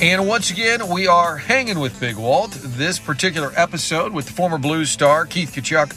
And 0.00 0.26
once 0.26 0.50
again, 0.50 0.88
we 0.88 1.06
are 1.08 1.36
hanging 1.36 1.78
with 1.78 2.00
Big 2.00 2.16
Walt. 2.16 2.52
This 2.52 2.98
particular 2.98 3.52
episode 3.54 4.14
with 4.14 4.24
the 4.24 4.32
former 4.32 4.56
Blues 4.56 4.90
star 4.90 5.26
Keith 5.26 5.52
Tkachuk, 5.52 5.94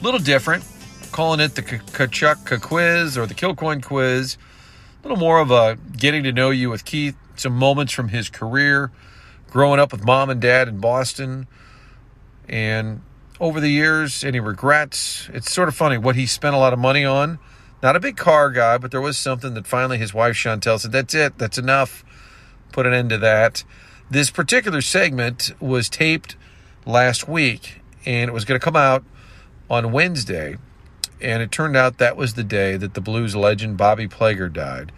a 0.00 0.02
little 0.02 0.18
different, 0.18 0.64
calling 1.12 1.40
it 1.40 1.54
the 1.54 1.60
Tkachuk 1.60 2.62
quiz 2.62 3.18
or 3.18 3.26
the 3.26 3.34
Kilcoyne 3.34 3.82
quiz. 3.82 4.38
A 4.38 5.02
little 5.06 5.18
more 5.18 5.40
of 5.40 5.50
a 5.50 5.76
getting 5.94 6.22
to 6.22 6.32
know 6.32 6.48
you 6.48 6.70
with 6.70 6.86
Keith, 6.86 7.16
some 7.36 7.52
moments 7.52 7.92
from 7.92 8.08
his 8.08 8.30
career, 8.30 8.90
growing 9.50 9.78
up 9.78 9.92
with 9.92 10.02
mom 10.06 10.30
and 10.30 10.40
dad 10.40 10.66
in 10.66 10.78
Boston, 10.78 11.46
and 12.48 13.02
over 13.40 13.60
the 13.60 13.68
years, 13.68 14.24
any 14.24 14.40
regrets. 14.40 15.28
It's 15.34 15.52
sort 15.52 15.68
of 15.68 15.74
funny 15.74 15.98
what 15.98 16.16
he 16.16 16.24
spent 16.24 16.54
a 16.54 16.58
lot 16.58 16.72
of 16.72 16.78
money 16.78 17.04
on. 17.04 17.38
Not 17.82 17.94
a 17.94 18.00
big 18.00 18.16
car 18.16 18.50
guy, 18.50 18.78
but 18.78 18.90
there 18.90 19.02
was 19.02 19.18
something 19.18 19.52
that 19.52 19.66
finally 19.66 19.98
his 19.98 20.14
wife 20.14 20.34
Chantel 20.34 20.80
said, 20.80 20.92
That's 20.92 21.12
it, 21.12 21.36
that's 21.36 21.58
enough 21.58 22.06
put 22.74 22.86
an 22.86 22.92
end 22.92 23.10
to 23.10 23.18
that. 23.18 23.62
This 24.10 24.30
particular 24.30 24.82
segment 24.82 25.52
was 25.60 25.88
taped 25.88 26.34
last 26.84 27.28
week 27.28 27.80
and 28.04 28.28
it 28.28 28.32
was 28.34 28.44
going 28.44 28.58
to 28.60 28.64
come 28.64 28.76
out 28.76 29.04
on 29.70 29.92
Wednesday. 29.92 30.56
And 31.20 31.40
it 31.40 31.52
turned 31.52 31.76
out 31.76 31.98
that 31.98 32.16
was 32.16 32.34
the 32.34 32.44
day 32.44 32.76
that 32.76 32.94
the 32.94 33.00
blues 33.00 33.36
legend 33.36 33.76
Bobby 33.76 34.08
Plager 34.08 34.52
died. 34.52 34.90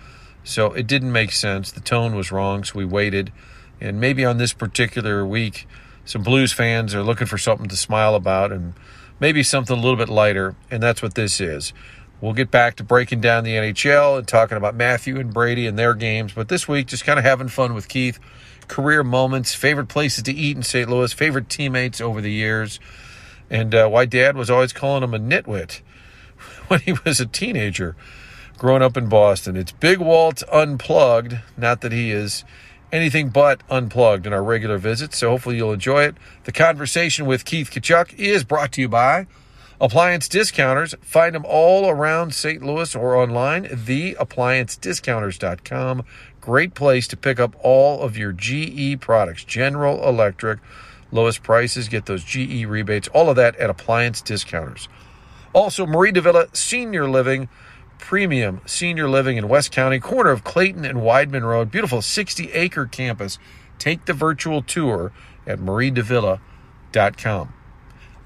So 0.43 0.73
it 0.73 0.87
didn't 0.87 1.13
make 1.13 1.33
sense. 1.33 1.71
The 1.71 1.81
tone 1.81 2.17
was 2.17 2.33
wrong, 2.33 2.65
so 2.65 2.79
we 2.79 2.85
waited. 2.85 3.31
And 3.81 4.01
maybe 4.01 4.25
on 4.25 4.39
this 4.39 4.55
particular 4.55 5.27
week, 5.27 5.69
some 6.05 6.23
blues 6.23 6.53
fans 6.53 6.95
are 6.95 7.03
looking 7.03 7.27
for 7.27 7.37
something 7.37 7.69
to 7.69 7.77
smile 7.77 8.15
about 8.15 8.53
and 8.53 8.73
maybe 9.21 9.43
something 9.43 9.77
a 9.77 9.81
little 9.81 9.97
bit 9.97 10.09
lighter. 10.09 10.57
And 10.71 10.83
that's 10.83 11.03
what 11.03 11.15
this 11.15 11.41
is. 11.41 11.75
We'll 12.21 12.33
get 12.33 12.51
back 12.51 12.77
to 12.77 12.85
breaking 12.85 13.21
down 13.21 13.45
the 13.45 13.55
NHL 13.55 14.19
and 14.19 14.27
talking 14.27 14.57
about 14.57 14.75
Matthew 14.75 15.21
and 15.21 15.33
Brady 15.33 15.67
and 15.67 15.79
their 15.79 15.95
games. 15.95 16.33
But 16.33 16.49
this 16.49 16.67
week, 16.67 16.87
just 16.87 17.05
kind 17.05 17.19
of 17.19 17.25
having 17.25 17.49
fun 17.49 17.75
with 17.75 17.89
Keith. 17.89 18.19
Career 18.69 19.05
moments, 19.05 19.55
favorite 19.55 19.87
places 19.87 20.25
to 20.25 20.33
eat 20.33 20.57
in 20.57 20.63
St. 20.63 20.89
Louis, 20.89 21.13
favorite 21.13 21.49
teammates 21.49 22.01
over 22.01 22.21
the 22.21 22.33
years, 22.33 22.81
and 23.49 23.73
uh, 23.75 23.89
why 23.89 24.07
dad 24.07 24.37
was 24.37 24.51
always 24.51 24.73
calling 24.73 25.05
him 25.05 25.15
a 25.15 25.21
nitwit 25.21 25.83
when 26.69 26.81
he 26.81 26.95
was 27.05 27.21
a 27.21 27.27
teenager 27.27 27.95
growing 28.59 28.83
up 28.83 28.97
in 28.97 29.09
Boston. 29.09 29.57
It's 29.57 29.71
Big 29.73 29.99
Walt 29.99 30.43
Unplugged. 30.51 31.39
Not 31.57 31.81
that 31.83 31.93
he 31.93 32.11
is 32.11 32.45
anything 32.91 33.29
but 33.29 33.63
unplugged 33.71 34.27
in 34.27 34.33
our 34.33 34.43
regular 34.43 34.79
visits, 34.79 35.19
so 35.19 35.31
hopefully 35.31 35.57
you'll 35.57 35.73
enjoy 35.73 36.05
it. 36.05 36.17
The 36.45 36.53
conversation 36.53 37.27
with 37.27 37.45
Keith 37.45 37.71
Tkachuk 37.71 38.15
is 38.15 38.43
brought 38.43 38.73
to 38.73 38.81
you 38.81 38.89
by 38.89 39.27
Appliance 39.79 40.27
discounters, 40.27 40.95
find 41.03 41.35
them 41.35 41.45
all 41.47 41.91
around 41.91 42.35
St. 42.35 42.63
Louis 42.63 42.97
or 42.97 43.15
online, 43.15 43.67
theappliancediscounters.com. 43.67 46.03
Great 46.41 46.73
place 46.75 47.07
to 47.09 47.17
pick 47.17 47.39
up 47.39 47.55
all 47.61 48.01
of 48.01 48.17
your 48.17 48.33
GE 48.33 48.99
products, 49.01 49.45
General 49.45 50.09
Electric, 50.09 50.61
lowest 51.13 51.43
prices, 51.43 51.89
get 51.89 52.07
those 52.07 52.25
GE 52.25 52.65
rebates, 52.65 53.09
all 53.09 53.29
of 53.29 53.37
that 53.37 53.55
at 53.57 53.69
Appliance 53.69 54.23
Discounters. 54.23 54.89
Also, 55.53 55.85
Mari 55.85 56.13
de 56.13 56.23
Villa 56.23 56.47
Senior 56.55 57.07
Living, 57.07 57.51
premium 57.99 58.63
senior 58.65 59.11
living 59.11 59.37
in 59.37 59.47
West 59.49 59.73
County, 59.73 59.99
corner 59.99 60.31
of 60.31 60.43
Clayton 60.43 60.87
and 60.87 61.01
Weidman 61.01 61.43
Road, 61.43 61.71
beautiful 61.71 62.01
60 62.01 62.51
acre 62.53 62.87
campus. 62.87 63.39
Take 63.79 64.07
the 64.07 64.15
virtual 64.15 64.63
tour 64.63 65.13
at 65.47 65.59
maridevilla.com. 65.59 67.53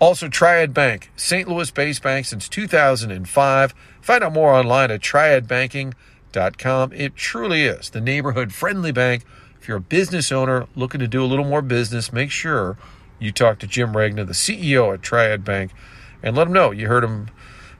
Also, 0.00 0.28
Triad 0.28 0.72
Bank, 0.72 1.10
St. 1.14 1.46
Louis 1.46 1.70
based 1.70 2.02
bank 2.02 2.24
since 2.24 2.48
2005. 2.48 3.74
Find 4.00 4.24
out 4.24 4.32
more 4.32 4.54
online 4.54 4.90
at 4.90 5.02
triadbanking.com. 5.02 6.92
It 6.94 7.14
truly 7.16 7.64
is 7.64 7.90
the 7.90 8.00
neighborhood 8.00 8.54
friendly 8.54 8.92
bank. 8.92 9.26
If 9.60 9.68
you're 9.68 9.76
a 9.76 9.80
business 9.80 10.32
owner 10.32 10.66
looking 10.74 11.00
to 11.00 11.06
do 11.06 11.22
a 11.22 11.26
little 11.26 11.44
more 11.44 11.60
business, 11.60 12.14
make 12.14 12.30
sure 12.30 12.78
you 13.18 13.30
talk 13.30 13.58
to 13.58 13.66
Jim 13.66 13.94
Regna, 13.94 14.24
the 14.24 14.32
CEO 14.32 14.94
at 14.94 15.02
Triad 15.02 15.44
Bank, 15.44 15.72
and 16.22 16.34
let 16.34 16.46
him 16.46 16.54
know 16.54 16.70
you 16.70 16.88
heard 16.88 17.04
him 17.04 17.28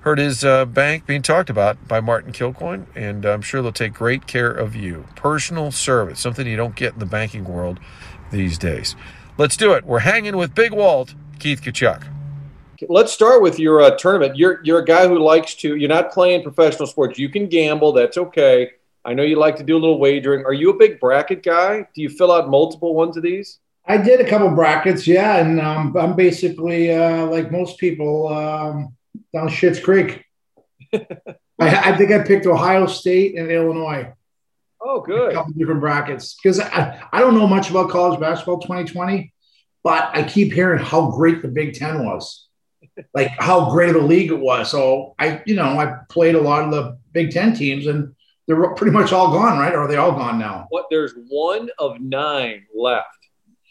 heard 0.01 0.19
his 0.19 0.45
uh, 0.45 0.65
bank 0.67 1.07
being 1.07 1.23
talked 1.23 1.49
about 1.51 1.89
by 1.89 2.01
Martin 2.01 2.33
Kilcoyne, 2.33 2.87
and 2.95 3.25
I'm 3.25 3.43
sure 3.43 3.63
they'll 3.63 3.73
take 3.73 3.93
great 3.95 4.27
care 4.27 4.51
of 4.51 4.75
you. 4.75 5.07
Personal 5.15 5.71
service, 5.71 6.21
something 6.21 6.47
you 6.47 6.57
don't 6.57 6.75
get 6.75 6.95
in 6.95 6.99
the 6.99 7.07
banking 7.07 7.45
world 7.45 7.81
these 8.31 8.57
days. 8.59 8.95
Let's 9.37 9.57
do 9.57 9.73
it. 9.73 9.85
We're 9.85 10.01
hanging 10.01 10.37
with 10.37 10.55
Big 10.55 10.73
Walt 10.73 11.15
Keith 11.41 11.63
Tkachuk. 11.63 12.05
Let's 12.89 13.13
start 13.13 13.43
with 13.43 13.59
your 13.59 13.83
uh, 13.83 13.97
tournament. 13.97 14.37
You're 14.37 14.61
you're 14.63 14.79
a 14.79 14.85
guy 14.85 15.09
who 15.09 15.19
likes 15.19 15.55
to. 15.57 15.77
You're 15.77 15.89
not 15.89 16.13
playing 16.13 16.43
professional 16.43 16.87
sports. 16.87 17.19
You 17.19 17.29
can 17.29 17.49
gamble. 17.49 17.93
That's 17.93 18.17
okay. 18.17 18.71
I 19.05 19.15
know 19.15 19.23
you 19.23 19.37
like 19.37 19.57
to 19.57 19.63
do 19.63 19.77
a 19.77 19.81
little 19.81 19.99
wagering. 19.99 20.45
Are 20.45 20.53
you 20.53 20.71
a 20.71 20.77
big 20.77 21.01
bracket 21.01 21.43
guy? 21.43 21.87
Do 21.95 22.03
you 22.03 22.11
fill 22.11 22.31
out 22.31 22.49
multiple 22.49 22.95
ones 22.95 23.17
of 23.17 23.23
these? 23.23 23.59
I 23.87 23.97
did 23.97 24.21
a 24.21 24.29
couple 24.29 24.51
brackets, 24.51 25.07
yeah, 25.07 25.39
and 25.39 25.61
um, 25.61 25.97
I'm 25.97 26.15
basically 26.15 26.95
uh, 26.95 27.27
like 27.27 27.51
most 27.51 27.79
people 27.79 28.29
um, 28.29 28.95
down 29.35 29.49
Schitt's 29.49 29.81
Creek. 29.81 30.25
I, 30.93 31.01
I, 31.59 31.97
think 31.97 32.11
I 32.11 32.23
picked 32.23 32.47
Ohio 32.47 32.87
State 32.87 33.37
and 33.37 33.51
Illinois. 33.51 34.13
Oh, 34.81 35.01
good. 35.01 35.33
A 35.33 35.35
couple 35.35 35.53
different 35.53 35.81
brackets 35.81 36.35
because 36.35 36.61
I, 36.61 37.03
I 37.13 37.21
don't 37.21 37.35
know 37.35 37.47
much 37.47 37.71
about 37.71 37.91
college 37.91 38.19
basketball 38.19 38.61
2020 38.61 39.33
but 39.83 40.11
I 40.13 40.23
keep 40.23 40.53
hearing 40.53 40.83
how 40.83 41.11
great 41.11 41.43
the 41.43 41.49
Big 41.49 41.75
Ten 41.75 42.05
was, 42.05 42.49
like 43.15 43.29
how 43.39 43.71
great 43.71 43.91
of 43.91 44.03
a 44.03 44.07
league 44.07 44.31
it 44.31 44.39
was. 44.39 44.71
So 44.71 45.15
I, 45.19 45.43
you 45.47 45.55
know, 45.55 45.79
I 45.79 45.97
played 46.09 46.35
a 46.35 46.41
lot 46.41 46.65
of 46.65 46.71
the 46.71 46.99
Big 47.13 47.31
Ten 47.31 47.55
teams, 47.55 47.87
and 47.87 48.15
they're 48.47 48.75
pretty 48.75 48.93
much 48.93 49.13
all 49.13 49.33
gone, 49.33 49.59
right? 49.59 49.75
Or 49.75 49.83
are 49.83 49.89
they 49.89 49.97
all 49.97 50.13
gone 50.13 50.39
now? 50.39 50.67
What? 50.71 50.87
There's 50.91 51.15
one 51.29 51.71
of 51.79 52.01
nine 52.01 52.67
left. 52.75 53.07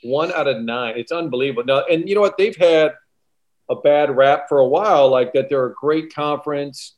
One 0.01 0.31
out 0.31 0.47
of 0.47 0.61
nine. 0.61 0.93
It's 0.97 1.11
unbelievable. 1.11 1.65
Now, 1.65 1.83
and 1.85 2.07
you 2.07 2.15
know 2.15 2.21
what? 2.21 2.37
They've 2.37 2.55
had 2.55 2.93
a 3.69 3.75
bad 3.75 4.15
rap 4.15 4.49
for 4.49 4.59
a 4.59 4.67
while, 4.67 5.09
like 5.09 5.33
that 5.33 5.49
they're 5.49 5.67
a 5.67 5.73
great 5.73 6.13
conference, 6.13 6.95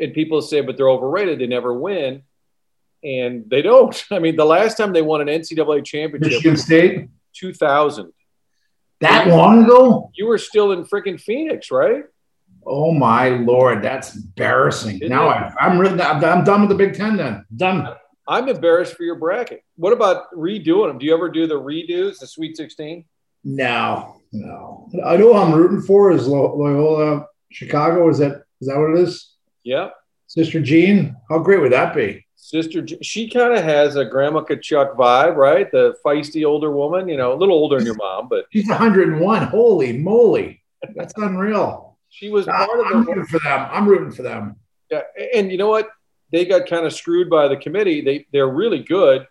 and 0.00 0.12
people 0.12 0.40
say, 0.42 0.60
but 0.60 0.76
they're 0.76 0.88
overrated. 0.88 1.40
They 1.40 1.46
never 1.46 1.74
win, 1.74 2.22
and 3.02 3.48
they 3.48 3.62
don't. 3.62 4.04
I 4.10 4.20
mean, 4.20 4.36
the 4.36 4.44
last 4.44 4.76
time 4.76 4.92
they 4.92 5.02
won 5.02 5.20
an 5.20 5.28
NCAA 5.28 5.84
championship, 5.84 6.32
Michigan 6.32 6.56
State, 6.56 7.08
2000. 7.34 8.12
That 9.04 9.28
long 9.28 9.64
ago? 9.64 10.10
You 10.14 10.26
were 10.26 10.38
still 10.38 10.72
in 10.72 10.84
freaking 10.84 11.20
Phoenix, 11.20 11.70
right? 11.70 12.04
Oh 12.66 12.92
my 12.92 13.28
lord, 13.28 13.82
that's 13.82 14.16
embarrassing. 14.16 14.96
Isn't 14.96 15.08
now 15.08 15.28
I, 15.28 15.52
I'm 15.60 15.78
really, 15.78 16.00
I'm 16.00 16.44
done 16.44 16.62
with 16.62 16.70
the 16.70 16.76
Big 16.76 16.94
Ten. 16.94 17.16
Then 17.16 17.44
done. 17.54 17.94
I'm 18.26 18.48
embarrassed 18.48 18.96
for 18.96 19.02
your 19.02 19.16
bracket. 19.16 19.62
What 19.76 19.92
about 19.92 20.32
redoing 20.34 20.88
them? 20.88 20.98
Do 20.98 21.04
you 21.04 21.14
ever 21.14 21.28
do 21.28 21.46
the 21.46 21.60
redos, 21.60 22.20
the 22.20 22.26
Sweet 22.26 22.56
16? 22.56 23.04
No, 23.44 24.22
no. 24.32 24.88
I 25.04 25.18
know 25.18 25.34
I'm 25.34 25.52
rooting 25.52 25.82
for 25.82 26.10
is 26.10 26.26
Loyola 26.26 27.26
Chicago. 27.52 28.08
Is 28.08 28.18
that 28.18 28.44
is 28.60 28.68
that 28.68 28.78
what 28.78 28.98
it 28.98 29.00
is? 29.00 29.34
Yeah. 29.62 29.90
Sister 30.26 30.60
Jean, 30.60 31.16
how 31.28 31.38
great 31.40 31.60
would 31.60 31.72
that 31.72 31.94
be? 31.94 32.26
Sister, 32.44 32.86
she 33.00 33.30
kind 33.30 33.54
of 33.54 33.64
has 33.64 33.96
a 33.96 34.04
Grandma 34.04 34.42
Tkachuk 34.42 34.96
vibe, 34.96 35.34
right? 35.34 35.72
The 35.72 35.96
feisty 36.04 36.44
older 36.44 36.70
woman, 36.70 37.08
you 37.08 37.16
know, 37.16 37.32
a 37.32 37.38
little 37.38 37.54
older 37.54 37.78
than 37.78 37.86
your 37.86 37.94
mom, 37.94 38.28
but 38.28 38.44
she's 38.52 38.68
101. 38.68 39.42
Holy 39.44 39.94
moly, 39.94 40.62
that's 40.94 41.14
unreal. 41.16 41.96
She 42.10 42.28
was 42.28 42.44
part 42.44 42.68
of 42.68 42.90
the. 42.90 42.96
I'm 42.96 43.04
rooting 43.04 43.24
for 43.24 43.38
them. 43.38 43.68
I'm 43.72 43.88
rooting 43.88 44.12
for 44.12 44.24
them. 44.24 44.56
Yeah, 44.90 45.00
and 45.34 45.50
you 45.50 45.56
know 45.56 45.70
what? 45.70 45.88
They 46.32 46.44
got 46.44 46.68
kind 46.68 46.84
of 46.84 46.92
screwed 46.92 47.30
by 47.30 47.48
the 47.48 47.56
committee. 47.56 48.02
They 48.02 48.26
they're 48.30 48.46
really 48.46 48.80
good, 48.80 49.26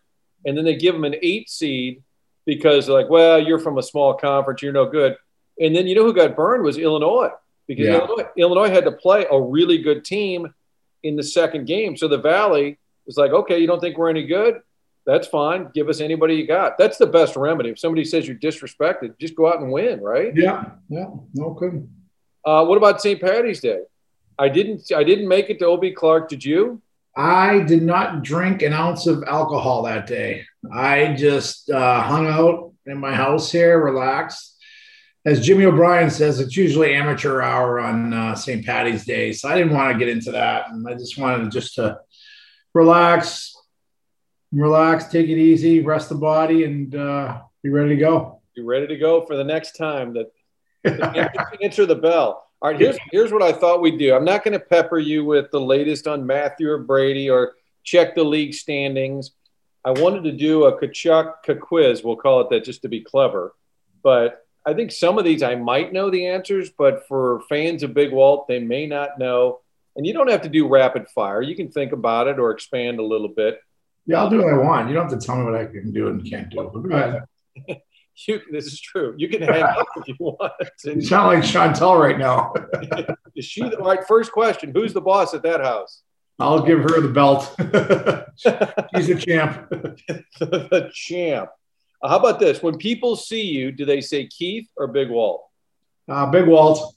and 0.47 0.57
then 0.57 0.66
they 0.66 0.75
give 0.75 0.96
them 0.96 1.03
an 1.03 1.13
eight 1.22 1.52
seed 1.52 2.02
because 2.47 2.88
they're 2.88 2.96
like, 2.96 3.12
well, 3.12 3.40
you're 3.40 3.59
from 3.59 3.78
a 3.78 3.84
small 3.84 4.16
conference, 4.16 4.63
you're 4.63 4.73
no 4.73 4.88
good. 4.88 5.18
And 5.59 5.75
then 5.75 5.85
you 5.85 5.94
know 5.94 6.03
who 6.03 6.16
got 6.16 6.35
burned 6.35 6.63
was 6.63 6.79
Illinois 6.79 7.29
because 7.68 7.85
yeah. 7.85 8.00
Illinois, 8.00 8.29
Illinois 8.38 8.69
had 8.72 8.85
to 8.85 8.91
play 8.91 9.28
a 9.29 9.40
really 9.40 9.78
good 9.78 10.03
team 10.03 10.52
in 11.03 11.16
the 11.16 11.22
second 11.22 11.68
game. 11.68 11.96
So 11.96 12.07
the 12.07 12.18
Valley 12.18 12.79
it's 13.06 13.18
like, 13.18 13.31
okay, 13.31 13.59
you 13.59 13.68
don't 13.68 13.80
think 13.80 13.97
we're 13.97 14.09
any 14.09 14.25
good? 14.25 14.62
That's 15.06 15.28
fine. 15.28 15.70
Give 15.73 15.90
us 15.90 16.00
anybody 16.00 16.35
you 16.35 16.47
got. 16.47 16.78
That's 16.78 16.97
the 16.97 17.08
best 17.08 17.35
remedy. 17.35 17.70
If 17.70 17.79
somebody 17.79 18.05
says 18.05 18.28
you're 18.28 18.38
disrespected, 18.38 19.20
just 19.20 19.35
go 19.35 19.47
out 19.52 19.59
and 19.59 19.72
win, 19.72 20.00
right? 20.00 20.34
Yeah, 20.35 20.66
yeah, 20.90 21.08
no 21.34 21.52
good. 21.52 21.90
Uh, 22.46 22.66
what 22.66 22.78
about 22.78 23.02
St. 23.02 23.20
Patty's 23.22 23.59
Day? 23.59 23.82
I 24.40 24.50
didn't. 24.50 24.91
I 24.96 25.03
didn't 25.03 25.28
make 25.28 25.50
it 25.50 25.59
to 25.59 25.67
OB 25.67 25.85
Clark. 25.96 26.29
Did 26.29 26.44
you? 26.44 26.82
I 27.16 27.59
did 27.59 27.84
not 27.84 28.23
drink 28.23 28.64
an 28.64 28.73
ounce 28.73 29.05
of 29.05 29.23
alcohol 29.28 29.84
that 29.84 30.08
day. 30.08 30.46
I 30.73 31.14
just 31.14 31.70
uh, 31.70 32.02
hung 32.02 32.26
out 32.26 32.73
in 32.85 32.97
my 32.97 33.14
house 33.14 33.52
here, 33.52 33.84
relaxed. 33.84 34.58
As 35.26 35.46
Jimmy 35.46 35.66
O'Brien 35.66 36.09
says, 36.09 36.40
it's 36.40 36.58
usually 36.58 36.96
amateur 36.96 37.41
hour 37.41 37.79
on 37.79 38.14
uh, 38.14 38.35
St. 38.35 38.66
Patty's 38.66 39.05
Day, 39.05 39.32
so 39.32 39.47
I 39.47 39.55
didn't 39.55 39.73
want 39.73 39.94
to 39.94 40.00
get 40.00 40.09
into 40.09 40.32
that, 40.32 40.70
and 40.70 40.85
I 40.88 40.96
just 40.96 41.17
wanted 41.17 41.52
just 41.52 41.76
to 41.76 42.00
relax, 42.73 43.55
relax, 44.52 45.08
take 45.08 45.29
it 45.29 45.37
easy, 45.37 45.81
rest 45.81 46.09
the 46.09 46.16
body, 46.16 46.64
and 46.64 46.96
uh, 46.96 47.41
be 47.64 47.70
ready 47.70 47.90
to 47.90 47.97
go. 47.97 48.41
Be 48.55 48.61
ready 48.61 48.87
to 48.87 48.97
go 48.97 49.25
for 49.25 49.35
the 49.35 49.43
next 49.43 49.73
time 49.73 50.14
that 50.14 50.31
answer 51.61 51.85
the 51.85 51.96
bell. 51.96 52.47
All 52.61 52.72
right, 52.72 52.79
here's 52.79 52.97
here's 53.11 53.31
what 53.31 53.41
I 53.41 53.52
thought 53.52 53.81
we'd 53.81 53.99
do. 53.99 54.16
I'm 54.16 54.23
not 54.23 54.43
going 54.43 54.53
to 54.53 54.59
pepper 54.59 54.97
you 54.97 55.25
with 55.25 55.52
the 55.52 55.59
latest 55.59 56.08
on 56.08 56.25
Matthew 56.25 56.70
or 56.70 56.78
Brady 56.78 57.29
or 57.29 57.55
check 57.84 58.16
the 58.16 58.23
league 58.23 58.53
standings. 58.53 59.31
I 59.84 59.91
wanted 59.91 60.23
to 60.23 60.31
do 60.31 60.66
a 60.66 60.79
Tkachuk 60.79 61.59
quiz. 61.59 62.03
We'll 62.03 62.16
call 62.16 62.41
it 62.41 62.49
that 62.52 62.64
just 62.64 62.84
to 62.84 62.87
be 62.87 63.02
clever. 63.02 63.53
But 64.02 64.46
I 64.66 64.73
think 64.73 64.91
some 64.91 65.17
of 65.17 65.26
these 65.26 65.43
I 65.43 65.55
might 65.55 65.91
know 65.91 66.09
the 66.09 66.28
answers, 66.28 66.69
but 66.69 67.05
for 67.08 67.41
fans 67.49 67.84
of 67.84 67.93
Big 67.93 68.14
Walt, 68.14 68.47
they 68.47 68.59
may 68.59 68.85
not 68.85 69.19
know. 69.19 69.59
And 69.95 70.05
you 70.05 70.13
don't 70.13 70.29
have 70.29 70.41
to 70.41 70.49
do 70.49 70.67
rapid 70.67 71.07
fire. 71.09 71.41
You 71.41 71.55
can 71.55 71.69
think 71.69 71.91
about 71.91 72.28
it 72.28 72.40
or 72.40 72.51
expand 72.51 72.99
a 72.99 73.03
little 73.03 73.28
bit. 73.28 73.59
Yeah, 74.05 74.19
I'll 74.19 74.29
do 74.29 74.40
what 74.40 74.53
I 74.53 74.57
want. 74.57 74.90
You 74.90 74.95
don't 74.95 75.09
have 75.09 75.19
to 75.19 75.25
tell 75.25 75.37
me 75.37 75.45
what 75.45 75.55
I 75.55 75.66
can 75.66 75.91
do 75.93 76.07
and 76.07 76.28
can't 76.28 76.49
do. 76.49 76.69
Go 76.73 76.95
ahead. 76.95 77.23
You, 78.28 78.41
this 78.51 78.67
is 78.67 78.79
true. 78.79 79.16
You 79.17 79.28
can 79.28 79.41
hang 79.41 79.63
up 79.63 79.87
if 79.95 80.07
you 80.07 80.16
want. 80.19 80.53
You 80.85 81.01
sound 81.01 81.34
like 81.34 81.43
Chantel 81.43 81.99
right 81.99 82.19
now. 82.19 82.53
is 83.35 83.45
she 83.45 83.61
the, 83.61 83.79
all 83.79 83.87
right? 83.87 84.05
First 84.07 84.31
question: 84.31 84.72
Who's 84.72 84.93
the 84.93 85.01
boss 85.01 85.34
at 85.34 85.41
that 85.41 85.61
house? 85.61 86.03
I'll 86.40 86.61
give 86.61 86.79
her 86.79 87.01
the 87.01 87.07
belt. 87.07 87.55
She's 88.95 89.09
a 89.09 89.16
champ. 89.16 89.67
the 89.69 90.91
champ. 90.93 91.49
Uh, 92.03 92.09
how 92.09 92.19
about 92.19 92.40
this? 92.40 92.61
When 92.61 92.78
people 92.78 93.16
see 93.16 93.43
you, 93.43 93.72
do 93.72 93.85
they 93.85 94.01
say 94.01 94.28
Keith 94.28 94.67
or 94.75 94.87
Big 94.87 95.09
Walt? 95.09 95.45
Uh, 96.07 96.25
Big 96.28 96.47
Walt. 96.47 96.95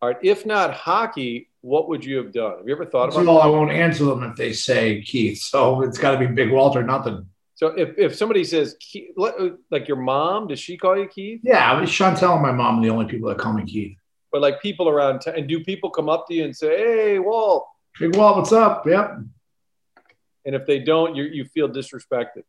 All 0.00 0.08
right. 0.08 0.18
If 0.22 0.46
not 0.46 0.72
hockey, 0.72 1.49
what 1.62 1.88
would 1.88 2.04
you 2.04 2.16
have 2.18 2.32
done? 2.32 2.58
Have 2.58 2.66
you 2.66 2.74
ever 2.74 2.86
thought 2.86 3.12
about? 3.12 3.26
Well, 3.26 3.40
I 3.40 3.46
won't 3.46 3.70
answer 3.70 4.04
them 4.04 4.22
if 4.22 4.36
they 4.36 4.52
say 4.52 5.02
Keith. 5.02 5.40
So 5.50 5.82
it's 5.82 5.98
got 5.98 6.12
to 6.12 6.18
be 6.18 6.26
Big 6.26 6.50
Walter, 6.50 6.82
nothing. 6.82 7.26
So 7.54 7.68
if, 7.68 7.98
if 7.98 8.14
somebody 8.14 8.44
says 8.44 8.76
Keith, 8.80 9.10
like 9.70 9.86
your 9.86 9.98
mom, 9.98 10.48
does 10.48 10.58
she 10.58 10.78
call 10.78 10.96
you 10.96 11.06
Keith? 11.06 11.40
Yeah, 11.42 11.72
I 11.72 11.76
mean, 11.78 11.86
Chantel 11.86 12.34
and 12.34 12.42
my 12.42 12.52
mom 12.52 12.78
are 12.78 12.82
the 12.82 12.90
only 12.90 13.06
people 13.06 13.28
that 13.28 13.38
call 13.38 13.52
me 13.52 13.64
Keith. 13.64 13.96
But 14.32 14.40
like 14.40 14.62
people 14.62 14.88
around 14.88 15.20
town, 15.20 15.34
and 15.36 15.48
do 15.48 15.62
people 15.62 15.90
come 15.90 16.08
up 16.08 16.26
to 16.28 16.34
you 16.34 16.44
and 16.44 16.56
say, 16.56 16.78
"Hey, 16.78 17.18
Walt"? 17.18 17.66
Big 17.98 18.16
Walt, 18.16 18.36
what's 18.38 18.52
up? 18.52 18.86
Yep. 18.86 19.18
And 20.46 20.54
if 20.54 20.66
they 20.66 20.78
don't, 20.78 21.14
you 21.16 21.24
you 21.24 21.44
feel 21.44 21.68
disrespected. 21.68 22.44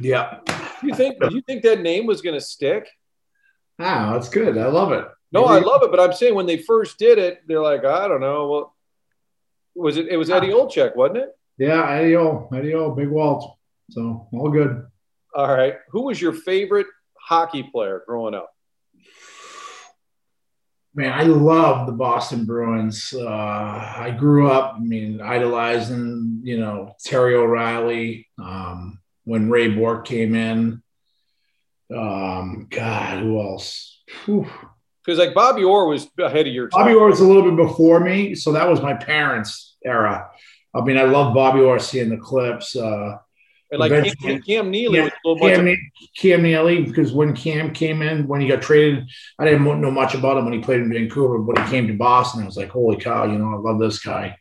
Yeah. 0.00 0.38
You 0.82 0.94
think 0.94 1.20
do 1.20 1.34
you 1.34 1.42
think 1.42 1.62
that 1.62 1.80
name 1.80 2.06
was 2.06 2.22
going 2.22 2.34
to 2.34 2.40
stick? 2.40 2.88
Ah, 3.78 4.12
that's 4.12 4.28
good. 4.28 4.58
I 4.58 4.66
love 4.66 4.92
it. 4.92 5.06
No, 5.32 5.44
I 5.44 5.60
love 5.60 5.82
it, 5.82 5.90
but 5.90 6.00
I'm 6.00 6.12
saying 6.12 6.34
when 6.34 6.46
they 6.46 6.58
first 6.58 6.98
did 6.98 7.18
it, 7.18 7.42
they're 7.46 7.60
like, 7.60 7.84
I 7.84 8.08
don't 8.08 8.20
know. 8.20 8.48
Well, 8.48 8.76
was 9.74 9.96
it? 9.96 10.08
It 10.08 10.16
was 10.16 10.30
Eddie 10.30 10.48
Olczyk, 10.48 10.96
wasn't 10.96 11.18
it? 11.18 11.38
Yeah, 11.56 11.88
Eddie 11.88 12.16
O, 12.16 12.48
Eddie 12.54 12.74
O, 12.74 12.90
Big 12.90 13.08
Walt. 13.08 13.56
So 13.90 14.28
all 14.32 14.50
good. 14.50 14.86
All 15.34 15.48
right. 15.48 15.76
Who 15.90 16.02
was 16.02 16.20
your 16.20 16.32
favorite 16.32 16.88
hockey 17.14 17.62
player 17.62 18.02
growing 18.06 18.34
up? 18.34 18.52
Man, 20.92 21.12
I 21.12 21.22
love 21.22 21.86
the 21.86 21.92
Boston 21.92 22.44
Bruins. 22.44 23.14
Uh, 23.16 23.28
I 23.28 24.14
grew 24.18 24.50
up, 24.50 24.74
I 24.76 24.80
mean, 24.80 25.20
idolizing, 25.20 26.40
you 26.42 26.58
know, 26.58 26.96
Terry 27.04 27.36
O'Reilly. 27.36 28.26
Um, 28.42 28.98
when 29.24 29.48
Ray 29.48 29.68
Bourque 29.68 30.06
came 30.06 30.34
in. 30.34 30.82
Um, 31.94 32.66
God, 32.68 33.22
who 33.22 33.40
else? 33.40 34.02
Because 35.04 35.18
like 35.18 35.34
Bobby 35.34 35.64
Orr 35.64 35.88
was 35.88 36.08
ahead 36.18 36.46
of 36.46 36.52
your 36.52 36.68
time. 36.68 36.82
Bobby 36.82 36.94
Orr 36.94 37.08
was 37.08 37.20
a 37.20 37.26
little 37.26 37.42
bit 37.42 37.56
before 37.56 38.00
me, 38.00 38.34
so 38.34 38.52
that 38.52 38.68
was 38.68 38.82
my 38.82 38.94
parents' 38.94 39.76
era. 39.84 40.30
I 40.74 40.82
mean, 40.82 40.98
I 40.98 41.04
love 41.04 41.34
Bobby 41.34 41.60
Orr 41.60 41.78
seeing 41.78 42.10
the 42.10 42.16
clips. 42.16 42.76
Uh, 42.76 43.16
and 43.70 43.78
like 43.78 43.92
Cam, 44.20 44.42
Cam 44.42 44.70
Neely 44.70 44.98
yeah, 44.98 45.10
Cam, 45.24 45.68
of- 45.68 45.78
Cam 46.16 46.42
Neely, 46.42 46.84
because 46.84 47.12
when 47.12 47.34
Cam 47.34 47.72
came 47.72 48.02
in, 48.02 48.26
when 48.26 48.40
he 48.40 48.48
got 48.48 48.62
traded, 48.62 49.08
I 49.38 49.44
didn't 49.44 49.64
know 49.80 49.90
much 49.90 50.14
about 50.14 50.36
him 50.36 50.44
when 50.44 50.54
he 50.54 50.60
played 50.60 50.80
in 50.80 50.92
Vancouver. 50.92 51.38
But 51.38 51.58
he 51.58 51.70
came 51.70 51.86
to 51.86 51.94
Boston, 51.94 52.42
I 52.42 52.46
was 52.46 52.56
like, 52.56 52.70
holy 52.70 52.96
cow, 52.96 53.24
you 53.24 53.38
know, 53.38 53.54
I 53.54 53.58
love 53.58 53.78
this 53.78 54.00
guy. 54.00 54.36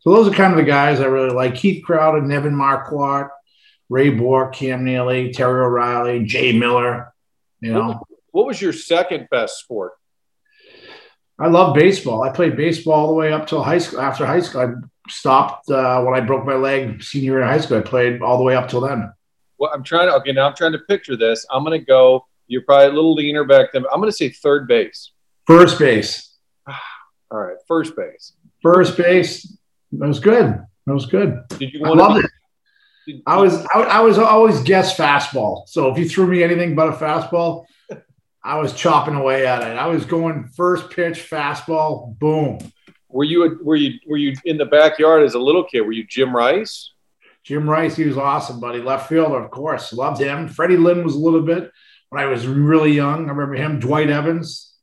So 0.00 0.14
those 0.14 0.28
are 0.28 0.34
kind 0.34 0.52
of 0.52 0.56
the 0.56 0.64
guys 0.64 0.98
I 0.98 1.06
really 1.06 1.34
like. 1.34 1.54
Keith 1.54 1.84
Crowder, 1.84 2.22
Nevin 2.22 2.54
Markwart, 2.54 3.28
Ray 3.90 4.08
Bourque, 4.08 4.54
Cam 4.54 4.82
Neely, 4.82 5.30
Terry 5.32 5.62
O'Reilly, 5.62 6.24
Jay 6.24 6.58
Miller. 6.58 7.12
You 7.60 7.74
know, 7.74 8.02
what 8.30 8.46
was 8.46 8.62
your 8.62 8.72
second 8.72 9.28
best 9.30 9.58
sport? 9.58 9.92
I 11.40 11.48
love 11.48 11.74
baseball. 11.74 12.22
I 12.22 12.30
played 12.30 12.54
baseball 12.54 12.92
all 12.92 13.08
the 13.08 13.14
way 13.14 13.32
up 13.32 13.46
till 13.46 13.62
high 13.62 13.78
school. 13.78 14.00
After 14.00 14.26
high 14.26 14.40
school, 14.40 14.60
I 14.60 15.10
stopped 15.10 15.70
uh, 15.70 16.02
when 16.02 16.14
I 16.14 16.20
broke 16.20 16.44
my 16.44 16.54
leg 16.54 17.02
senior 17.02 17.32
year 17.32 17.40
in 17.40 17.48
high 17.48 17.60
school. 17.60 17.78
I 17.78 17.80
played 17.80 18.20
all 18.20 18.36
the 18.36 18.44
way 18.44 18.54
up 18.54 18.68
till 18.68 18.82
then. 18.82 19.10
Well, 19.58 19.70
I'm 19.72 19.82
trying 19.82 20.08
to. 20.08 20.14
Okay, 20.16 20.32
now 20.32 20.46
I'm 20.46 20.54
trying 20.54 20.72
to 20.72 20.78
picture 20.80 21.16
this. 21.16 21.46
I'm 21.50 21.64
going 21.64 21.80
to 21.80 21.84
go. 21.84 22.26
You're 22.46 22.62
probably 22.62 22.88
a 22.88 22.92
little 22.92 23.14
leaner 23.14 23.44
back 23.44 23.72
then. 23.72 23.84
I'm 23.90 24.00
going 24.00 24.10
to 24.10 24.16
say 24.16 24.28
third 24.28 24.68
base. 24.68 25.12
First 25.46 25.78
base. 25.78 26.36
all 27.30 27.38
right, 27.38 27.56
first 27.66 27.96
base. 27.96 28.34
First 28.62 28.98
base. 28.98 29.56
That 29.92 30.08
was 30.08 30.20
good. 30.20 30.62
That 30.86 30.94
was 30.94 31.06
good. 31.06 31.42
Did 31.58 31.72
you 31.72 31.84
I 31.84 31.88
loved 31.90 32.24
it. 33.06 33.22
I 33.26 33.38
was 33.38 33.64
I, 33.74 33.80
I, 33.80 34.00
was 34.00 34.18
always 34.18 34.60
guess 34.60 34.96
fastball. 34.96 35.66
So 35.66 35.90
if 35.90 35.98
you 35.98 36.08
threw 36.08 36.26
me 36.26 36.42
anything 36.44 36.74
but 36.76 36.88
a 36.88 36.92
fastball, 36.92 37.64
I 38.42 38.58
was 38.58 38.72
chopping 38.72 39.14
away 39.14 39.46
at 39.46 39.62
it. 39.62 39.76
I 39.76 39.86
was 39.86 40.04
going 40.04 40.48
first 40.48 40.90
pitch 40.90 41.28
fastball, 41.30 42.18
boom. 42.18 42.58
Were 43.08 43.24
you 43.24 43.58
were 43.62 43.76
you 43.76 43.98
were 44.06 44.16
you 44.16 44.34
in 44.44 44.56
the 44.56 44.66
backyard 44.66 45.24
as 45.24 45.34
a 45.34 45.38
little 45.38 45.64
kid? 45.64 45.82
Were 45.82 45.92
you 45.92 46.06
Jim 46.06 46.34
Rice? 46.34 46.92
Jim 47.42 47.68
Rice, 47.68 47.96
he 47.96 48.06
was 48.06 48.18
awesome, 48.18 48.60
buddy. 48.60 48.80
Left 48.80 49.08
fielder, 49.08 49.42
of 49.42 49.50
course, 49.50 49.92
loved 49.92 50.20
him. 50.20 50.48
Freddie 50.48 50.76
Lynn 50.76 51.04
was 51.04 51.14
a 51.14 51.18
little 51.18 51.40
bit 51.42 51.70
when 52.10 52.22
I 52.22 52.26
was 52.26 52.46
really 52.46 52.92
young. 52.92 53.26
I 53.26 53.32
remember 53.32 53.54
him. 53.54 53.80
Dwight 53.80 54.10
Evans, 54.10 54.74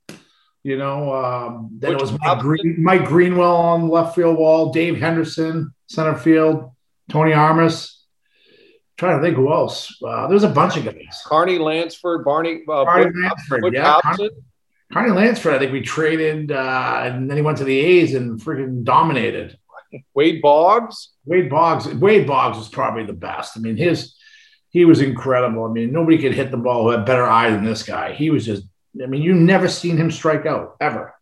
you 0.63 0.77
know. 0.77 1.13
Um, 1.13 1.69
then 1.79 1.91
Which 1.91 1.99
it 1.99 2.01
was 2.01 2.19
Mike, 2.19 2.39
Green, 2.39 2.75
Mike 2.83 3.05
Greenwell 3.05 3.55
on 3.55 3.87
the 3.87 3.93
left 3.93 4.15
field 4.15 4.37
wall. 4.37 4.71
Dave 4.71 4.97
Henderson, 4.97 5.73
center 5.87 6.15
field. 6.15 6.71
Tony 7.09 7.33
Armas 7.33 7.96
trying 8.97 9.17
to 9.17 9.23
think 9.23 9.35
who 9.35 9.51
else. 9.51 9.95
Uh, 10.03 10.27
there's 10.27 10.43
a 10.43 10.49
bunch 10.49 10.77
of 10.77 10.85
guys. 10.85 11.21
Carney 11.25 11.57
Lansford, 11.57 12.25
Barney, 12.25 12.63
uh, 12.67 12.83
Carney 12.83 13.11
Lansford, 13.15 13.73
yeah. 13.73 13.99
Carney, 14.01 14.29
Carney 14.91 15.11
Lansford, 15.11 15.53
I 15.53 15.59
think 15.59 15.71
we 15.71 15.81
traded, 15.81 16.51
uh, 16.51 17.01
and 17.03 17.29
then 17.29 17.37
he 17.37 17.43
went 17.43 17.57
to 17.59 17.63
the 17.63 17.77
A's 17.77 18.13
and 18.15 18.39
freaking 18.39 18.83
dominated. 18.83 19.57
Wade 20.13 20.41
Boggs. 20.41 21.09
Wade 21.25 21.49
Boggs. 21.49 21.87
Wade 21.93 22.27
Boggs 22.27 22.57
was 22.57 22.69
probably 22.69 23.05
the 23.05 23.13
best. 23.13 23.57
I 23.57 23.59
mean, 23.59 23.77
his 23.77 24.15
he 24.69 24.85
was 24.85 25.01
incredible. 25.01 25.65
I 25.65 25.69
mean, 25.69 25.91
nobody 25.91 26.17
could 26.17 26.33
hit 26.33 26.51
the 26.51 26.57
ball 26.57 26.83
who 26.83 26.89
had 26.89 27.05
better 27.05 27.25
eye 27.25 27.49
than 27.49 27.63
this 27.63 27.83
guy. 27.83 28.13
He 28.13 28.29
was 28.29 28.45
just. 28.45 28.63
I 29.01 29.05
mean, 29.05 29.21
you 29.21 29.33
never 29.33 29.67
seen 29.67 29.95
him 29.95 30.09
strike 30.09 30.45
out 30.45 30.75
ever. 30.81 31.13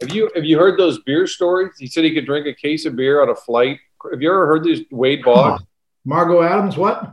Have 0.00 0.14
you 0.14 0.30
have 0.34 0.44
you 0.44 0.58
heard 0.58 0.78
those 0.78 1.00
beer 1.02 1.26
stories? 1.26 1.72
He 1.78 1.86
said 1.86 2.04
he 2.04 2.14
could 2.14 2.26
drink 2.26 2.46
a 2.46 2.54
case 2.54 2.86
of 2.86 2.96
beer 2.96 3.22
on 3.22 3.28
a 3.28 3.34
flight. 3.34 3.78
Have 4.10 4.22
you 4.22 4.30
ever 4.30 4.46
heard 4.46 4.62
these 4.64 4.84
Wade 4.90 5.24
Boggs? 5.24 5.62
Margo 6.06 6.40
Adams, 6.40 6.76
what? 6.76 7.12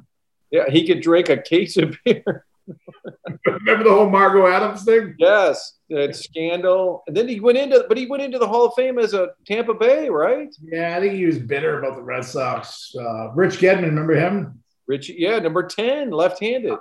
Yeah, 0.51 0.69
he 0.69 0.86
could 0.86 1.01
drink 1.01 1.28
a 1.28 1.38
case 1.38 1.78
of 1.78 1.97
beer. 2.06 2.45
Remember 3.45 3.83
the 3.83 3.90
whole 3.90 4.09
Margo 4.09 4.45
Adams 4.47 4.83
thing? 4.83 5.16
Yes, 5.18 5.80
that 5.90 6.16
scandal. 6.16 7.04
And 7.07 7.18
then 7.18 7.28
he 7.28 7.40
went 7.40 7.57
into, 7.57 7.85
but 7.90 7.97
he 7.97 8.06
went 8.06 8.21
into 8.21 8.38
the 8.38 8.47
Hall 8.47 8.68
of 8.68 8.73
Fame 8.76 9.00
as 9.00 9.16
a 9.16 9.30
Tampa 9.47 9.73
Bay, 9.73 10.09
right? 10.09 10.56
Yeah, 10.62 10.95
I 10.95 11.00
think 11.00 11.16
he 11.16 11.26
was 11.26 11.40
bitter 11.40 11.80
about 11.80 11.95
the 11.95 12.04
Red 12.04 12.23
Sox. 12.23 12.94
Uh, 12.97 13.31
Rich 13.31 13.57
Gedman, 13.57 13.85
remember 13.85 14.14
him? 14.14 14.64
Rich, 14.85 15.09
yeah, 15.09 15.40
number 15.40 15.64
ten, 15.64 16.12
left-handed. 16.12 16.78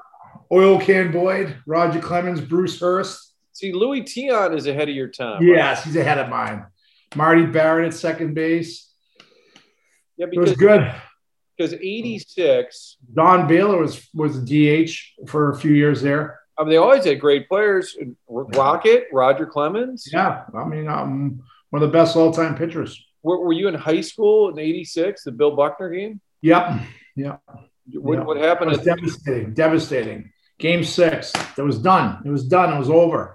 Oil 0.53 0.79
Can 0.79 1.11
Boyd, 1.13 1.57
Roger 1.67 1.99
Clemens, 1.99 2.43
Bruce 2.43 2.79
Hurst. 2.79 3.33
See, 3.55 3.73
Luis 3.73 4.13
Tiant 4.13 4.55
is 4.55 4.67
ahead 4.67 4.91
of 4.91 4.95
your 4.95 5.09
time. 5.09 5.43
Yes, 5.43 5.79
right? 5.79 5.87
he's 5.87 5.97
ahead 5.97 6.19
of 6.19 6.29
mine. 6.29 6.67
Marty 7.17 7.47
Barrett 7.47 7.87
at 7.87 7.95
second 7.95 8.35
base. 8.35 8.91
Yeah, 10.19 10.27
because 10.27 10.51
it 10.51 10.51
was 10.51 10.59
good 10.59 10.95
because 11.63 11.75
86 11.75 12.97
Don 13.15 13.47
Baylor 13.47 13.79
was 13.79 14.09
was 14.15 14.39
DH 14.39 15.29
for 15.29 15.51
a 15.51 15.57
few 15.57 15.73
years 15.73 16.03
there. 16.03 16.41
I 16.59 16.63
mean, 16.63 16.71
they 16.71 16.77
always 16.77 17.05
had 17.05 17.21
great 17.21 17.49
players. 17.49 17.97
Rocket, 18.29 19.07
Roger 19.13 19.47
Clemens. 19.47 20.09
Yeah, 20.13 20.45
I 20.55 20.65
mean, 20.65 20.87
um, 20.87 21.43
one 21.71 21.83
of 21.83 21.89
the 21.89 21.93
best 21.93 22.15
all 22.15 22.33
time 22.33 22.57
pitchers. 22.57 23.03
Were, 23.23 23.41
were, 23.41 23.53
you 23.53 23.69
in 23.69 23.75
high 23.75 24.01
school 24.01 24.51
in 24.51 24.59
'86, 24.59 25.25
the 25.25 25.33
Bill 25.33 25.57
Buckner 25.57 25.91
game? 25.91 26.21
Yep. 26.43 26.83
Yep. 27.17 27.41
What, 27.95 28.19
yep. 28.19 28.27
what 28.27 28.37
happened? 28.37 28.73
It 28.73 28.85
devastating. 28.85 29.55
Devastating. 29.55 30.33
Game 30.59 30.85
six. 30.85 31.33
It 31.57 31.63
was 31.63 31.79
done. 31.79 32.23
It 32.25 32.31
was 32.31 32.45
done. 32.47 32.75
It 32.75 32.79
was 32.79 32.91
over. 32.91 33.35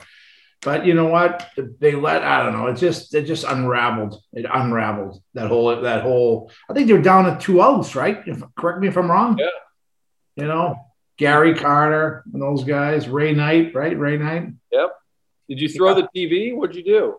But 0.68 0.86
you 0.86 0.96
know 0.96 1.06
what? 1.06 1.50
They 1.80 1.94
let 1.94 2.24
I 2.24 2.44
don't 2.44 2.52
know. 2.52 2.68
It 2.68 2.76
just 2.76 3.16
it 3.16 3.24
just 3.24 3.46
unraveled. 3.46 4.22
It 4.34 4.46
unraveled 4.54 5.24
that 5.34 5.48
whole 5.48 5.74
that 5.80 6.02
whole. 6.02 6.52
I 6.70 6.74
think 6.74 6.90
they're 6.90 7.02
down 7.02 7.24
to 7.24 7.42
two 7.42 7.62
outs, 7.62 7.96
right? 7.96 8.22
If, 8.26 8.44
correct 8.58 8.82
me 8.82 8.90
if 8.90 8.98
I'm 8.98 9.10
wrong. 9.10 9.38
Yeah. 9.38 9.48
You 10.36 10.48
know, 10.50 10.76
Gary 11.16 11.56
Carter 11.56 12.26
and 12.34 12.42
those 12.42 12.66
guys. 12.66 13.08
Ray 13.08 13.32
Knight, 13.32 13.76
right? 13.76 13.98
Ray 13.98 14.18
Knight. 14.18 14.50
Yep. 14.74 14.90
Did 15.48 15.62
you 15.62 15.70
throw 15.70 15.96
yeah. 15.96 16.06
the 16.14 16.20
TV? 16.20 16.54
What'd 16.54 16.76
you 16.76 16.84
do? 16.84 17.16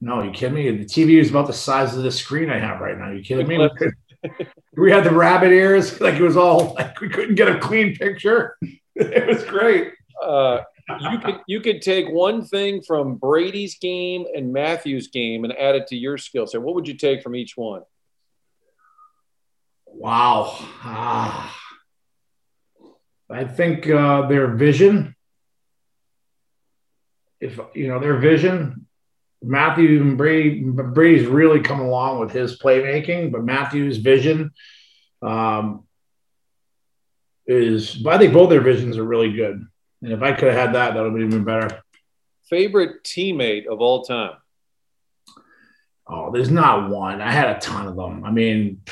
No, 0.00 0.22
you 0.22 0.30
kidding 0.30 0.54
me? 0.54 0.70
The 0.70 0.86
TV 0.86 1.20
is 1.20 1.28
about 1.28 1.48
the 1.48 1.52
size 1.52 1.94
of 1.94 2.02
the 2.02 2.10
screen 2.10 2.48
I 2.48 2.58
have 2.60 2.80
right 2.80 2.96
now. 2.96 3.10
You 3.10 3.22
kidding 3.22 3.46
me? 3.46 3.68
we 4.78 4.90
had 4.90 5.04
the 5.04 5.12
rabbit 5.12 5.52
ears, 5.52 6.00
like 6.00 6.14
it 6.14 6.22
was 6.22 6.38
all 6.38 6.72
like 6.72 6.98
we 6.98 7.10
couldn't 7.10 7.34
get 7.34 7.54
a 7.54 7.58
clean 7.58 7.94
picture. 7.94 8.56
it 8.94 9.26
was 9.26 9.44
great. 9.44 9.92
Uh, 10.24 10.60
you 10.98 11.18
could 11.18 11.40
you 11.46 11.60
could 11.60 11.82
take 11.82 12.08
one 12.08 12.44
thing 12.44 12.82
from 12.82 13.16
Brady's 13.16 13.78
game 13.78 14.26
and 14.34 14.52
Matthew's 14.52 15.08
game 15.08 15.44
and 15.44 15.52
add 15.52 15.74
it 15.74 15.86
to 15.88 15.96
your 15.96 16.18
skill 16.18 16.46
set. 16.46 16.62
What 16.62 16.74
would 16.74 16.88
you 16.88 16.94
take 16.94 17.22
from 17.22 17.34
each 17.34 17.56
one? 17.56 17.82
Wow. 19.86 20.56
Ah. 20.82 21.56
I 23.30 23.44
think 23.44 23.88
uh, 23.88 24.26
their 24.26 24.48
vision, 24.48 25.14
if 27.40 27.60
you 27.74 27.86
know 27.86 28.00
their 28.00 28.16
vision, 28.16 28.86
Matthew 29.42 30.00
and 30.00 30.18
Brady, 30.18 30.62
Brady's 30.62 31.26
really 31.26 31.60
come 31.60 31.80
along 31.80 32.18
with 32.18 32.32
his 32.32 32.58
playmaking, 32.58 33.30
but 33.30 33.44
Matthew's 33.44 33.98
vision 33.98 34.50
um, 35.22 35.86
is. 37.46 38.04
I 38.04 38.18
think 38.18 38.32
both 38.32 38.50
their 38.50 38.60
visions 38.60 38.98
are 38.98 39.04
really 39.04 39.32
good, 39.32 39.64
and 40.02 40.12
if 40.12 40.22
I 40.22 40.32
could 40.32 40.52
have 40.52 40.68
had 40.68 40.74
that, 40.74 40.94
that 40.94 41.02
would 41.02 41.14
be 41.14 41.22
even 41.22 41.44
better. 41.44 41.82
Favorite 42.48 43.04
teammate 43.04 43.66
of 43.66 43.80
all 43.80 44.02
time? 44.02 44.32
Oh, 46.06 46.32
there's 46.32 46.50
not 46.50 46.90
one. 46.90 47.20
I 47.20 47.30
had 47.30 47.56
a 47.56 47.60
ton 47.60 47.86
of 47.86 47.96
them. 47.96 48.24
I 48.24 48.30
mean, 48.30 48.82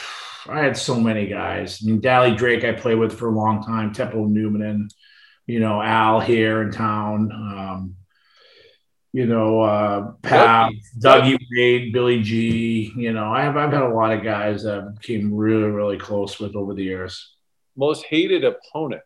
I 0.48 0.60
had 0.62 0.76
so 0.76 1.00
many 1.00 1.26
guys. 1.26 1.80
I 1.82 1.86
mean, 1.86 2.00
Dally 2.00 2.34
Drake, 2.34 2.64
I 2.64 2.72
played 2.72 2.98
with 2.98 3.18
for 3.18 3.28
a 3.28 3.34
long 3.34 3.64
time. 3.64 3.92
Teppo 3.92 4.28
Numminen, 4.28 4.88
you 5.46 5.58
know, 5.58 5.82
Al 5.82 6.20
here 6.20 6.62
in 6.62 6.70
town. 6.70 7.32
Um, 7.32 7.96
you 9.12 9.26
know, 9.26 9.62
uh, 9.62 10.12
Pat, 10.22 10.72
Dougie 10.98 11.38
Wade, 11.50 11.92
Billy 11.92 12.22
G. 12.22 12.92
You 12.94 13.12
know, 13.12 13.32
I've 13.32 13.56
I've 13.56 13.72
had 13.72 13.82
a 13.82 13.88
lot 13.88 14.12
of 14.12 14.22
guys 14.22 14.62
that 14.62 14.78
I 14.78 14.88
became 14.92 15.34
really 15.34 15.70
really 15.70 15.98
close 15.98 16.38
with 16.38 16.54
over 16.54 16.74
the 16.74 16.84
years. 16.84 17.34
Most 17.76 18.04
hated 18.04 18.44
opponent. 18.44 19.02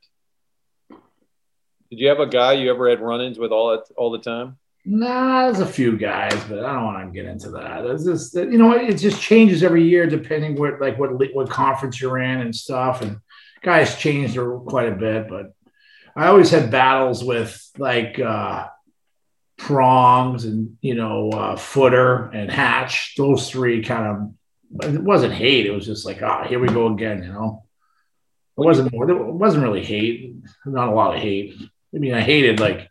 Did 1.92 2.00
you 2.00 2.08
have 2.08 2.20
a 2.20 2.26
guy 2.26 2.54
you 2.54 2.70
ever 2.70 2.88
had 2.88 3.02
run-ins 3.02 3.38
with 3.38 3.52
all 3.52 3.78
all 3.98 4.10
the 4.10 4.18
time? 4.18 4.56
Nah, 4.86 5.44
there's 5.44 5.60
a 5.60 5.66
few 5.66 5.98
guys, 5.98 6.42
but 6.48 6.64
I 6.64 6.72
don't 6.72 6.84
want 6.86 7.06
to 7.06 7.12
get 7.12 7.28
into 7.28 7.50
that. 7.50 7.84
It's 7.84 8.06
just 8.06 8.34
you 8.34 8.56
know 8.56 8.72
it 8.72 8.94
just 8.94 9.20
changes 9.20 9.62
every 9.62 9.86
year 9.86 10.06
depending 10.06 10.58
what 10.58 10.80
like 10.80 10.98
what 10.98 11.10
what 11.34 11.50
conference 11.50 12.00
you're 12.00 12.18
in 12.18 12.40
and 12.40 12.56
stuff. 12.56 13.02
And 13.02 13.18
guys 13.60 13.98
changed 13.98 14.38
quite 14.66 14.90
a 14.90 14.96
bit, 14.96 15.28
but 15.28 15.52
I 16.16 16.28
always 16.28 16.48
had 16.48 16.70
battles 16.70 17.22
with 17.22 17.62
like 17.76 18.18
uh, 18.18 18.68
prongs 19.58 20.46
and 20.46 20.78
you 20.80 20.94
know 20.94 21.28
uh, 21.28 21.56
footer 21.56 22.30
and 22.30 22.50
hatch. 22.50 23.16
Those 23.18 23.50
three 23.50 23.84
kind 23.84 24.06
of 24.80 24.94
it 24.94 25.02
wasn't 25.02 25.34
hate. 25.34 25.66
It 25.66 25.72
was 25.72 25.84
just 25.84 26.06
like 26.06 26.22
ah, 26.22 26.40
oh, 26.42 26.48
here 26.48 26.58
we 26.58 26.68
go 26.68 26.86
again. 26.86 27.22
You 27.22 27.34
know, 27.34 27.64
it 28.56 28.62
wasn't 28.62 28.94
more. 28.94 29.10
It 29.10 29.14
wasn't 29.14 29.64
really 29.64 29.84
hate. 29.84 30.36
Not 30.64 30.88
a 30.88 30.94
lot 30.94 31.14
of 31.14 31.20
hate. 31.20 31.54
I 31.94 31.98
mean, 31.98 32.14
I 32.14 32.20
hated 32.20 32.60
like 32.60 32.88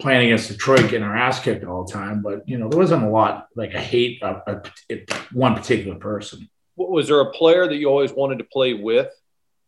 playing 0.00 0.26
against 0.26 0.48
Detroit, 0.48 0.82
getting 0.82 1.02
our 1.02 1.16
ass 1.16 1.40
kicked 1.40 1.64
all 1.64 1.84
the 1.84 1.92
time. 1.92 2.22
But 2.22 2.48
you 2.48 2.58
know, 2.58 2.68
there 2.68 2.78
wasn't 2.78 3.04
a 3.04 3.08
lot 3.08 3.48
like 3.56 3.74
I 3.74 3.80
hate 3.80 4.22
of, 4.22 4.42
of, 4.46 4.72
of 4.90 4.98
one 5.32 5.54
particular 5.54 5.98
person. 5.98 6.48
Was 6.76 7.08
there 7.08 7.20
a 7.20 7.30
player 7.30 7.68
that 7.68 7.76
you 7.76 7.88
always 7.88 8.12
wanted 8.12 8.38
to 8.38 8.44
play 8.44 8.74
with 8.74 9.08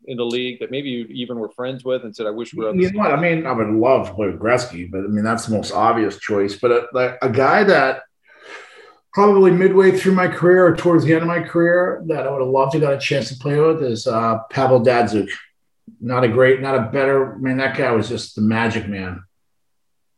in 0.07 0.17
the 0.17 0.25
league 0.25 0.61
that 0.61 0.71
maybe 0.71 0.89
you 0.91 1.05
even 1.07 1.39
were 1.39 1.49
friends 1.51 1.85
with 1.85 2.05
and 2.05 2.15
said, 2.15 2.27
"I 2.27 2.31
wish 2.31 2.55
we 2.55 2.65
were." 2.65 2.75
You 2.75 2.91
know 2.91 2.99
what? 2.99 3.13
I 3.13 3.21
mean, 3.21 3.47
I 3.47 3.53
would 3.53 3.69
love 3.69 4.09
to 4.09 4.15
play 4.15 4.27
with 4.27 4.41
Gretzky, 4.41 4.91
but 4.91 4.99
I 4.99 5.09
mean 5.09 5.25
that's 5.25 5.47
the 5.47 5.55
most 5.55 5.73
obvious 5.73 6.19
choice. 6.19 6.57
But 6.57 6.71
a, 6.71 6.87
like 6.93 7.19
a 7.23 7.31
guy 7.31 7.65
that 7.65 8.03
probably 9.13 9.51
midway 9.51 9.97
through 9.97 10.13
my 10.13 10.29
career 10.29 10.67
or 10.67 10.77
towards 10.77 11.05
the 11.05 11.15
end 11.15 11.23
of 11.23 11.29
my 11.29 11.41
career 11.41 12.03
that 12.07 12.27
I 12.27 12.31
would 12.31 12.43
have 12.43 12.51
loved 12.51 12.73
to 12.73 12.81
got 12.81 12.93
a 12.93 12.99
chance 12.99 13.31
to 13.31 13.37
play 13.39 13.59
with 13.59 13.83
is 13.83 14.07
uh, 14.07 14.41
Pavel 14.51 14.83
Datsyuk. 14.83 15.31
Not 16.01 16.25
a 16.25 16.29
great, 16.29 16.61
not 16.61 16.75
a 16.75 16.91
better. 16.91 17.35
I 17.35 17.39
mean, 17.39 17.57
that 17.59 17.77
guy 17.77 17.93
was 17.93 18.09
just 18.09 18.35
the 18.35 18.43
magic 18.43 18.89
man 18.89 19.23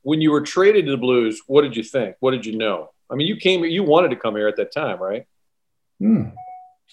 when 0.09 0.23
you 0.23 0.31
were 0.31 0.41
traded 0.41 0.87
to 0.87 0.93
the 0.93 0.97
Blues, 0.97 1.43
what 1.47 1.61
did 1.61 1.77
you 1.77 1.83
think? 1.83 2.17
What 2.21 2.31
did 2.31 2.47
you 2.47 2.57
know? 2.57 2.93
I 3.11 3.15
mean, 3.15 3.27
you 3.27 3.37
came, 3.37 3.63
you 3.65 3.83
wanted 3.83 4.09
to 4.09 4.17
come 4.17 4.37
here 4.37 4.49
at 4.49 4.57
that 4.57 4.73
time, 4.73 4.99
right? 4.99 5.27
Hmm. 5.99 6.31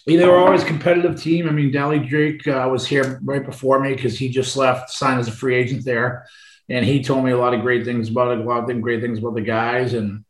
They 0.06 0.26
were 0.26 0.38
always 0.38 0.64
a 0.64 0.68
competitive 0.68 1.22
team. 1.22 1.48
I 1.48 1.52
mean, 1.52 1.72
Dally 1.72 2.00
Drake 2.00 2.46
uh, 2.46 2.68
was 2.70 2.86
here 2.86 3.22
right 3.24 3.46
before 3.46 3.80
me 3.80 3.94
because 3.94 4.20
he 4.20 4.28
just 4.28 4.58
left, 4.58 4.90
signed 4.90 5.22
as 5.22 5.30
a 5.30 5.32
free 5.32 5.56
agent 5.56 5.86
there, 5.86 6.28
and 6.68 6.86
he 6.86 7.02
told 7.02 7.24
me 7.24 7.32
a 7.32 7.38
lot 7.38 7.54
of 7.54 7.62
great 7.62 7.86
things 7.86 8.10
about 8.10 8.34
it, 8.34 8.40
a 8.40 8.44
lot 8.44 8.70
of 8.70 8.82
great 8.82 9.00
things 9.00 9.20
about 9.20 9.36
the 9.36 9.42
guys, 9.42 9.94
and 9.94 10.26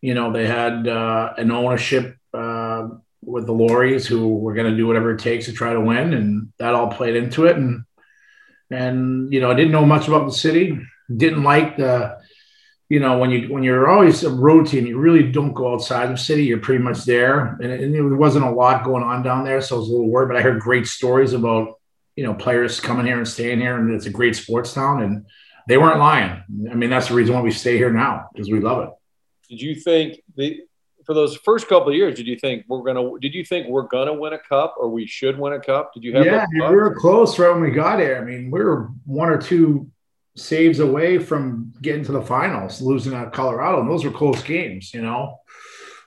you 0.00 0.14
know, 0.14 0.32
they 0.32 0.46
had 0.46 0.86
uh, 0.86 1.34
an 1.36 1.50
ownership 1.50 2.16
with 3.30 3.46
the 3.46 3.52
Lauries 3.52 4.06
who 4.06 4.36
were 4.36 4.54
going 4.54 4.70
to 4.70 4.76
do 4.76 4.86
whatever 4.86 5.12
it 5.12 5.20
takes 5.20 5.46
to 5.46 5.52
try 5.52 5.72
to 5.72 5.80
win, 5.80 6.14
and 6.14 6.52
that 6.58 6.74
all 6.74 6.88
played 6.88 7.16
into 7.16 7.46
it, 7.46 7.56
and 7.56 7.84
and 8.70 9.32
you 9.32 9.40
know, 9.40 9.50
I 9.50 9.54
didn't 9.54 9.72
know 9.72 9.86
much 9.86 10.08
about 10.08 10.26
the 10.26 10.32
city. 10.32 10.78
Didn't 11.14 11.42
like 11.42 11.76
the 11.76 12.20
you 12.90 12.98
know 12.98 13.18
when 13.18 13.30
you 13.30 13.48
when 13.48 13.62
you're 13.62 13.88
always 13.88 14.22
a 14.24 14.30
road 14.30 14.66
team 14.66 14.84
you 14.84 14.98
really 14.98 15.30
don't 15.30 15.54
go 15.54 15.72
outside 15.72 16.10
the 16.10 16.18
city. 16.18 16.44
You're 16.44 16.58
pretty 16.58 16.82
much 16.82 17.04
there. 17.04 17.56
And, 17.62 17.72
and 17.72 17.94
there 17.94 18.06
wasn't 18.06 18.44
a 18.44 18.50
lot 18.50 18.84
going 18.84 19.02
on 19.02 19.22
down 19.22 19.44
there 19.44 19.62
so 19.62 19.76
i 19.76 19.78
was 19.78 19.88
a 19.88 19.92
little 19.92 20.08
worried 20.08 20.28
but 20.28 20.36
i 20.36 20.42
heard 20.42 20.60
great 20.60 20.86
stories 20.86 21.32
about 21.32 21.78
you 22.16 22.24
know 22.24 22.34
players 22.34 22.80
coming 22.80 23.06
here 23.06 23.16
and 23.16 23.26
staying 23.26 23.60
here 23.60 23.78
and 23.78 23.94
it's 23.94 24.06
a 24.06 24.10
great 24.10 24.36
sports 24.36 24.74
town 24.74 25.02
and 25.02 25.26
they 25.68 25.78
weren't 25.78 26.00
lying. 26.00 26.42
I 26.70 26.74
mean 26.74 26.90
that's 26.90 27.08
the 27.08 27.14
reason 27.14 27.34
why 27.34 27.42
we 27.42 27.52
stay 27.52 27.76
here 27.76 27.92
now 27.92 28.28
because 28.32 28.50
we 28.50 28.60
love 28.60 28.88
it. 28.88 28.90
Did 29.48 29.62
you 29.62 29.76
think 29.76 30.20
the 30.36 30.60
for 31.10 31.14
those 31.14 31.36
first 31.38 31.66
couple 31.66 31.88
of 31.88 31.96
years, 31.96 32.14
did 32.14 32.28
you 32.28 32.36
think 32.36 32.66
we're 32.68 32.84
gonna? 32.84 33.18
Did 33.18 33.34
you 33.34 33.44
think 33.44 33.66
we're 33.66 33.88
gonna 33.88 34.14
win 34.14 34.32
a 34.32 34.38
cup, 34.38 34.76
or 34.78 34.88
we 34.90 35.08
should 35.08 35.36
win 35.36 35.52
a 35.52 35.58
cup? 35.58 35.92
Did 35.92 36.04
you 36.04 36.14
have? 36.14 36.24
Yeah, 36.24 36.46
we 36.52 36.76
were 36.76 36.94
close 36.94 37.36
right 37.36 37.50
when 37.50 37.62
we 37.62 37.72
got 37.72 37.98
here. 37.98 38.16
I 38.16 38.24
mean, 38.24 38.48
we 38.48 38.60
were 38.60 38.92
one 39.06 39.28
or 39.28 39.36
two 39.36 39.90
saves 40.36 40.78
away 40.78 41.18
from 41.18 41.72
getting 41.82 42.04
to 42.04 42.12
the 42.12 42.22
finals, 42.22 42.80
losing 42.80 43.12
at 43.12 43.32
Colorado. 43.32 43.80
And 43.80 43.90
those 43.90 44.04
were 44.04 44.12
close 44.12 44.40
games, 44.44 44.94
you 44.94 45.02
know. 45.02 45.40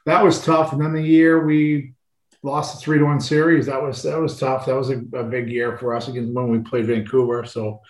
That 0.05 0.23
was 0.23 0.41
tough. 0.41 0.71
And 0.71 0.79
then 0.79 0.93
the 0.93 1.03
year 1.03 1.45
we 1.45 1.95
lost 2.41 2.73
the 2.73 2.79
three 2.79 2.99
to 2.99 3.03
one 3.03 3.19
series, 3.19 3.65
that 3.65 3.83
was 3.83 4.03
that 4.03 4.21
was 4.21 4.39
tough. 4.39 4.67
That 4.67 4.77
was 4.77 4.89
a, 4.89 4.99
a 5.15 5.25
big 5.25 5.49
year 5.49 5.77
for 5.77 5.93
us 5.97 6.07
against 6.07 6.31
when 6.31 6.47
we 6.47 6.59
played 6.59 6.85
Vancouver. 6.85 7.43
So, 7.43 7.81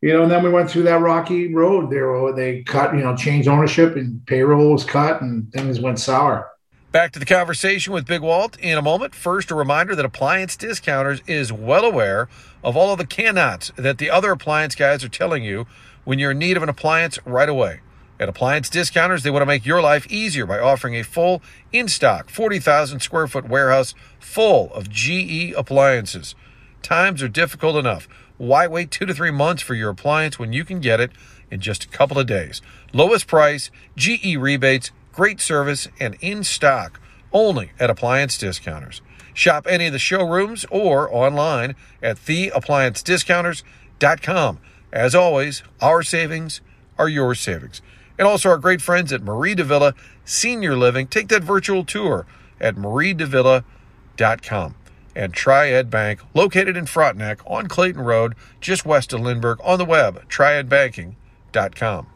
you 0.00 0.12
know, 0.12 0.22
and 0.22 0.30
then 0.30 0.42
we 0.42 0.50
went 0.50 0.70
through 0.70 0.84
that 0.84 1.00
rocky 1.00 1.52
road 1.52 1.90
there 1.90 2.12
where 2.12 2.32
they 2.32 2.62
cut, 2.62 2.94
you 2.94 3.02
know, 3.02 3.16
changed 3.16 3.48
ownership 3.48 3.96
and 3.96 4.24
payroll 4.26 4.72
was 4.72 4.84
cut 4.84 5.20
and 5.20 5.52
things 5.52 5.80
went 5.80 5.98
sour. 5.98 6.50
Back 6.90 7.12
to 7.12 7.18
the 7.18 7.26
conversation 7.26 7.92
with 7.92 8.06
Big 8.06 8.22
Walt 8.22 8.58
in 8.58 8.78
a 8.78 8.82
moment. 8.82 9.14
First, 9.14 9.50
a 9.50 9.54
reminder 9.54 9.94
that 9.94 10.06
Appliance 10.06 10.56
Discounters 10.56 11.20
is 11.26 11.52
well 11.52 11.84
aware 11.84 12.28
of 12.64 12.76
all 12.76 12.92
of 12.92 12.98
the 12.98 13.06
cannots 13.06 13.72
that 13.76 13.98
the 13.98 14.08
other 14.08 14.32
appliance 14.32 14.74
guys 14.74 15.04
are 15.04 15.08
telling 15.08 15.44
you 15.44 15.66
when 16.04 16.18
you're 16.18 16.30
in 16.30 16.38
need 16.38 16.56
of 16.56 16.62
an 16.62 16.68
appliance 16.70 17.18
right 17.26 17.48
away. 17.48 17.80
At 18.18 18.28
Appliance 18.28 18.70
Discounters, 18.70 19.22
they 19.22 19.30
want 19.30 19.42
to 19.42 19.46
make 19.46 19.66
your 19.66 19.82
life 19.82 20.10
easier 20.10 20.46
by 20.46 20.58
offering 20.58 20.94
a 20.96 21.04
full, 21.04 21.42
in 21.72 21.88
stock, 21.88 22.30
40,000 22.30 23.00
square 23.00 23.28
foot 23.28 23.48
warehouse 23.48 23.94
full 24.18 24.72
of 24.72 24.88
GE 24.88 25.52
appliances. 25.56 26.34
Times 26.82 27.22
are 27.22 27.28
difficult 27.28 27.76
enough. 27.76 28.08
Why 28.38 28.66
wait 28.68 28.90
two 28.90 29.04
to 29.04 29.12
three 29.12 29.32
months 29.32 29.62
for 29.62 29.74
your 29.74 29.90
appliance 29.90 30.38
when 30.38 30.52
you 30.52 30.64
can 30.64 30.80
get 30.80 31.00
it 31.00 31.10
in 31.50 31.60
just 31.60 31.84
a 31.84 31.88
couple 31.88 32.18
of 32.18 32.26
days? 32.26 32.62
Lowest 32.92 33.26
price, 33.26 33.70
GE 33.96 34.36
rebates, 34.36 34.92
great 35.12 35.40
service, 35.40 35.88
and 35.98 36.16
in 36.20 36.44
stock 36.44 37.00
only 37.32 37.72
at 37.80 37.90
Appliance 37.90 38.38
Discounters. 38.38 39.02
Shop 39.34 39.66
any 39.68 39.86
of 39.86 39.92
the 39.92 39.98
showrooms 39.98 40.64
or 40.70 41.12
online 41.12 41.74
at 42.02 42.16
theappliancediscounters.com. 42.16 44.58
As 44.92 45.14
always, 45.14 45.62
our 45.80 46.02
savings 46.02 46.60
are 46.96 47.08
your 47.08 47.34
savings. 47.34 47.82
And 48.18 48.26
also 48.26 48.48
our 48.50 48.58
great 48.58 48.82
friends 48.82 49.12
at 49.12 49.22
Mari 49.22 49.54
de 49.54 49.62
Villa 49.64 49.94
Senior 50.24 50.76
Living. 50.76 51.06
Take 51.06 51.28
that 51.28 51.44
virtual 51.44 51.84
tour 51.84 52.26
at 52.60 52.74
maridevilla.com. 52.76 54.74
And 55.18 55.34
Triad 55.34 55.90
Bank, 55.90 56.20
located 56.32 56.76
in 56.76 56.86
Frontenac 56.86 57.40
on 57.44 57.66
Clayton 57.66 58.02
Road, 58.02 58.36
just 58.60 58.86
west 58.86 59.12
of 59.12 59.18
Lindbergh, 59.18 59.58
on 59.64 59.76
the 59.76 59.84
web, 59.84 60.28
triadbanking.com. 60.28 62.06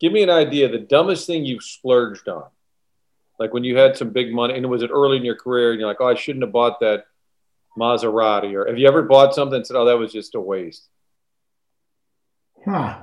Give 0.00 0.12
me 0.12 0.24
an 0.24 0.30
idea. 0.30 0.68
The 0.68 0.78
dumbest 0.78 1.28
thing 1.28 1.44
you've 1.44 1.62
splurged 1.62 2.26
on, 2.26 2.46
like 3.38 3.54
when 3.54 3.62
you 3.62 3.76
had 3.76 3.96
some 3.96 4.10
big 4.10 4.34
money, 4.34 4.54
and 4.54 4.68
was 4.68 4.82
it 4.82 4.90
early 4.92 5.18
in 5.18 5.24
your 5.24 5.36
career, 5.36 5.70
and 5.70 5.78
you're 5.78 5.88
like, 5.88 6.00
"Oh, 6.00 6.08
I 6.08 6.16
shouldn't 6.16 6.42
have 6.42 6.52
bought 6.52 6.80
that 6.80 7.04
Maserati," 7.78 8.52
or 8.54 8.66
have 8.66 8.78
you 8.78 8.88
ever 8.88 9.02
bought 9.02 9.32
something 9.32 9.54
and 9.54 9.66
said, 9.66 9.76
"Oh, 9.76 9.84
that 9.84 9.98
was 9.98 10.12
just 10.12 10.34
a 10.34 10.40
waste"? 10.40 10.88
Huh. 12.64 13.02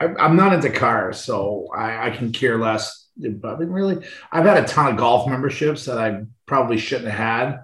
I, 0.00 0.06
am 0.18 0.34
not 0.34 0.54
into 0.54 0.70
cars, 0.70 1.20
so 1.20 1.68
I, 1.72 2.08
I 2.08 2.10
can 2.10 2.32
care 2.32 2.58
less. 2.58 3.06
But 3.16 3.54
I 3.54 3.58
mean, 3.58 3.70
really, 3.70 4.04
I've 4.32 4.44
had 4.44 4.64
a 4.64 4.66
ton 4.66 4.90
of 4.90 4.96
golf 4.96 5.28
memberships 5.28 5.84
that 5.84 5.98
I 5.98 6.24
probably 6.46 6.78
shouldn't 6.78 7.12
have 7.12 7.18
had, 7.18 7.60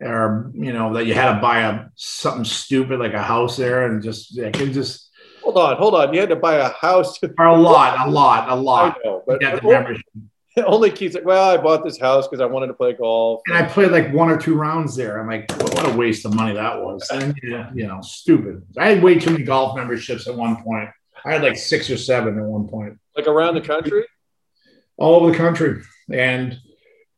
or 0.00 0.50
you 0.54 0.72
know, 0.72 0.94
that 0.94 1.06
you 1.06 1.14
had 1.14 1.34
to 1.34 1.40
buy 1.40 1.60
a 1.60 1.86
something 1.94 2.44
stupid 2.44 2.98
like 2.98 3.14
a 3.14 3.22
house 3.22 3.56
there, 3.56 3.86
and 3.86 4.02
just 4.02 4.38
I 4.38 4.50
can 4.50 4.72
just 4.72 5.06
Hold 5.46 5.58
on, 5.58 5.76
hold 5.76 5.94
on. 5.94 6.12
You 6.12 6.18
had 6.18 6.30
to 6.30 6.36
buy 6.36 6.56
a 6.56 6.70
house. 6.70 7.18
For 7.18 7.44
a 7.44 7.56
lot, 7.56 8.04
a 8.04 8.10
lot, 8.10 8.50
a 8.50 8.56
lot. 8.56 8.96
I 8.96 9.08
know, 9.08 9.22
but 9.24 9.64
only, 9.64 10.02
only 10.66 10.90
keeps 10.90 11.14
like, 11.14 11.24
well, 11.24 11.50
I 11.50 11.56
bought 11.56 11.84
this 11.84 12.00
house 12.00 12.26
because 12.26 12.40
I 12.40 12.46
wanted 12.46 12.66
to 12.66 12.74
play 12.74 12.94
golf. 12.94 13.42
And 13.46 13.56
I 13.56 13.62
played 13.62 13.92
like 13.92 14.12
one 14.12 14.28
or 14.28 14.38
two 14.38 14.56
rounds 14.56 14.96
there. 14.96 15.20
I'm 15.20 15.28
like, 15.28 15.48
what 15.52 15.86
a 15.86 15.96
waste 15.96 16.24
of 16.24 16.34
money 16.34 16.54
that 16.54 16.82
was. 16.82 17.08
And, 17.12 17.38
yeah, 17.44 17.70
you 17.72 17.86
know, 17.86 18.00
stupid. 18.00 18.64
I 18.76 18.88
had 18.88 19.04
way 19.04 19.20
too 19.20 19.30
many 19.30 19.44
golf 19.44 19.76
memberships 19.76 20.26
at 20.26 20.34
one 20.34 20.64
point. 20.64 20.88
I 21.24 21.34
had 21.34 21.42
like 21.42 21.56
six 21.56 21.88
or 21.90 21.96
seven 21.96 22.36
at 22.40 22.44
one 22.44 22.66
point. 22.66 22.98
Like 23.16 23.28
around 23.28 23.54
the 23.54 23.60
country? 23.60 24.04
All 24.96 25.14
over 25.14 25.30
the 25.30 25.38
country. 25.38 25.80
And 26.10 26.58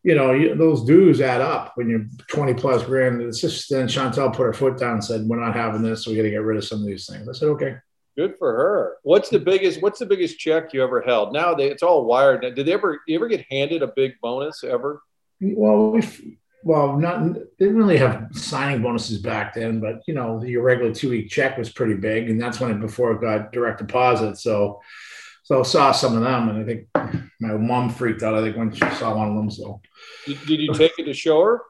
you 0.08 0.14
know, 0.14 0.32
you, 0.32 0.54
those 0.54 0.84
dues 0.84 1.20
add 1.20 1.42
up 1.42 1.72
when 1.74 1.90
you're 1.90 2.06
20 2.28 2.54
plus 2.54 2.82
grand. 2.82 3.20
It's 3.20 3.42
just 3.42 3.68
then 3.68 3.86
Chantel 3.86 4.34
put 4.34 4.44
her 4.44 4.54
foot 4.54 4.78
down 4.78 4.94
and 4.94 5.04
said, 5.04 5.26
We're 5.26 5.38
not 5.38 5.54
having 5.54 5.82
this. 5.82 6.02
So 6.02 6.10
we 6.10 6.16
got 6.16 6.22
to 6.22 6.30
get 6.30 6.42
rid 6.42 6.56
of 6.56 6.64
some 6.64 6.80
of 6.80 6.86
these 6.86 7.06
things. 7.06 7.28
I 7.28 7.32
said, 7.32 7.48
Okay. 7.48 7.76
Good 8.16 8.34
for 8.38 8.50
her. 8.50 8.96
What's 9.02 9.28
the 9.28 9.38
biggest 9.38 9.82
What's 9.82 9.98
the 9.98 10.06
biggest 10.06 10.38
check 10.38 10.72
you 10.72 10.82
ever 10.82 11.02
held? 11.02 11.34
Now 11.34 11.54
they, 11.54 11.66
it's 11.66 11.82
all 11.82 12.06
wired. 12.06 12.40
Did 12.40 12.56
they 12.56 12.72
ever 12.72 12.98
you 13.06 13.16
ever 13.16 13.28
get 13.28 13.44
handed 13.50 13.82
a 13.82 13.92
big 13.94 14.14
bonus 14.22 14.64
ever? 14.64 15.02
Well, 15.42 15.90
we 15.90 16.38
well, 16.64 16.96
not 16.96 17.34
they 17.34 17.40
didn't 17.58 17.76
really 17.76 17.98
have 17.98 18.28
signing 18.32 18.82
bonuses 18.82 19.18
back 19.18 19.54
then, 19.54 19.78
but 19.78 20.00
you 20.08 20.14
know, 20.14 20.42
your 20.42 20.62
regular 20.62 20.94
two 20.94 21.10
week 21.10 21.28
check 21.28 21.58
was 21.58 21.70
pretty 21.70 21.94
big, 21.94 22.30
and 22.30 22.40
that's 22.40 22.60
when 22.60 22.70
it 22.70 22.80
before 22.80 23.12
it 23.12 23.20
got 23.20 23.52
direct 23.52 23.78
deposit. 23.78 24.38
So 24.38 24.80
so 25.44 25.60
I 25.60 25.62
saw 25.64 25.92
some 25.92 26.16
of 26.16 26.22
them, 26.22 26.48
and 26.48 26.58
I 26.58 26.64
think 26.64 26.88
my 27.40 27.56
mom 27.56 27.90
freaked 27.90 28.22
out. 28.22 28.34
I 28.34 28.42
think 28.42 28.56
when 28.56 28.72
she 28.72 28.88
saw 28.96 29.16
one 29.16 29.28
of 29.28 29.34
them. 29.34 29.50
So 29.50 29.80
did, 30.26 30.38
did 30.46 30.60
you 30.60 30.74
take 30.74 30.98
it 30.98 31.04
to 31.04 31.14
show 31.14 31.42
her? 31.42 31.62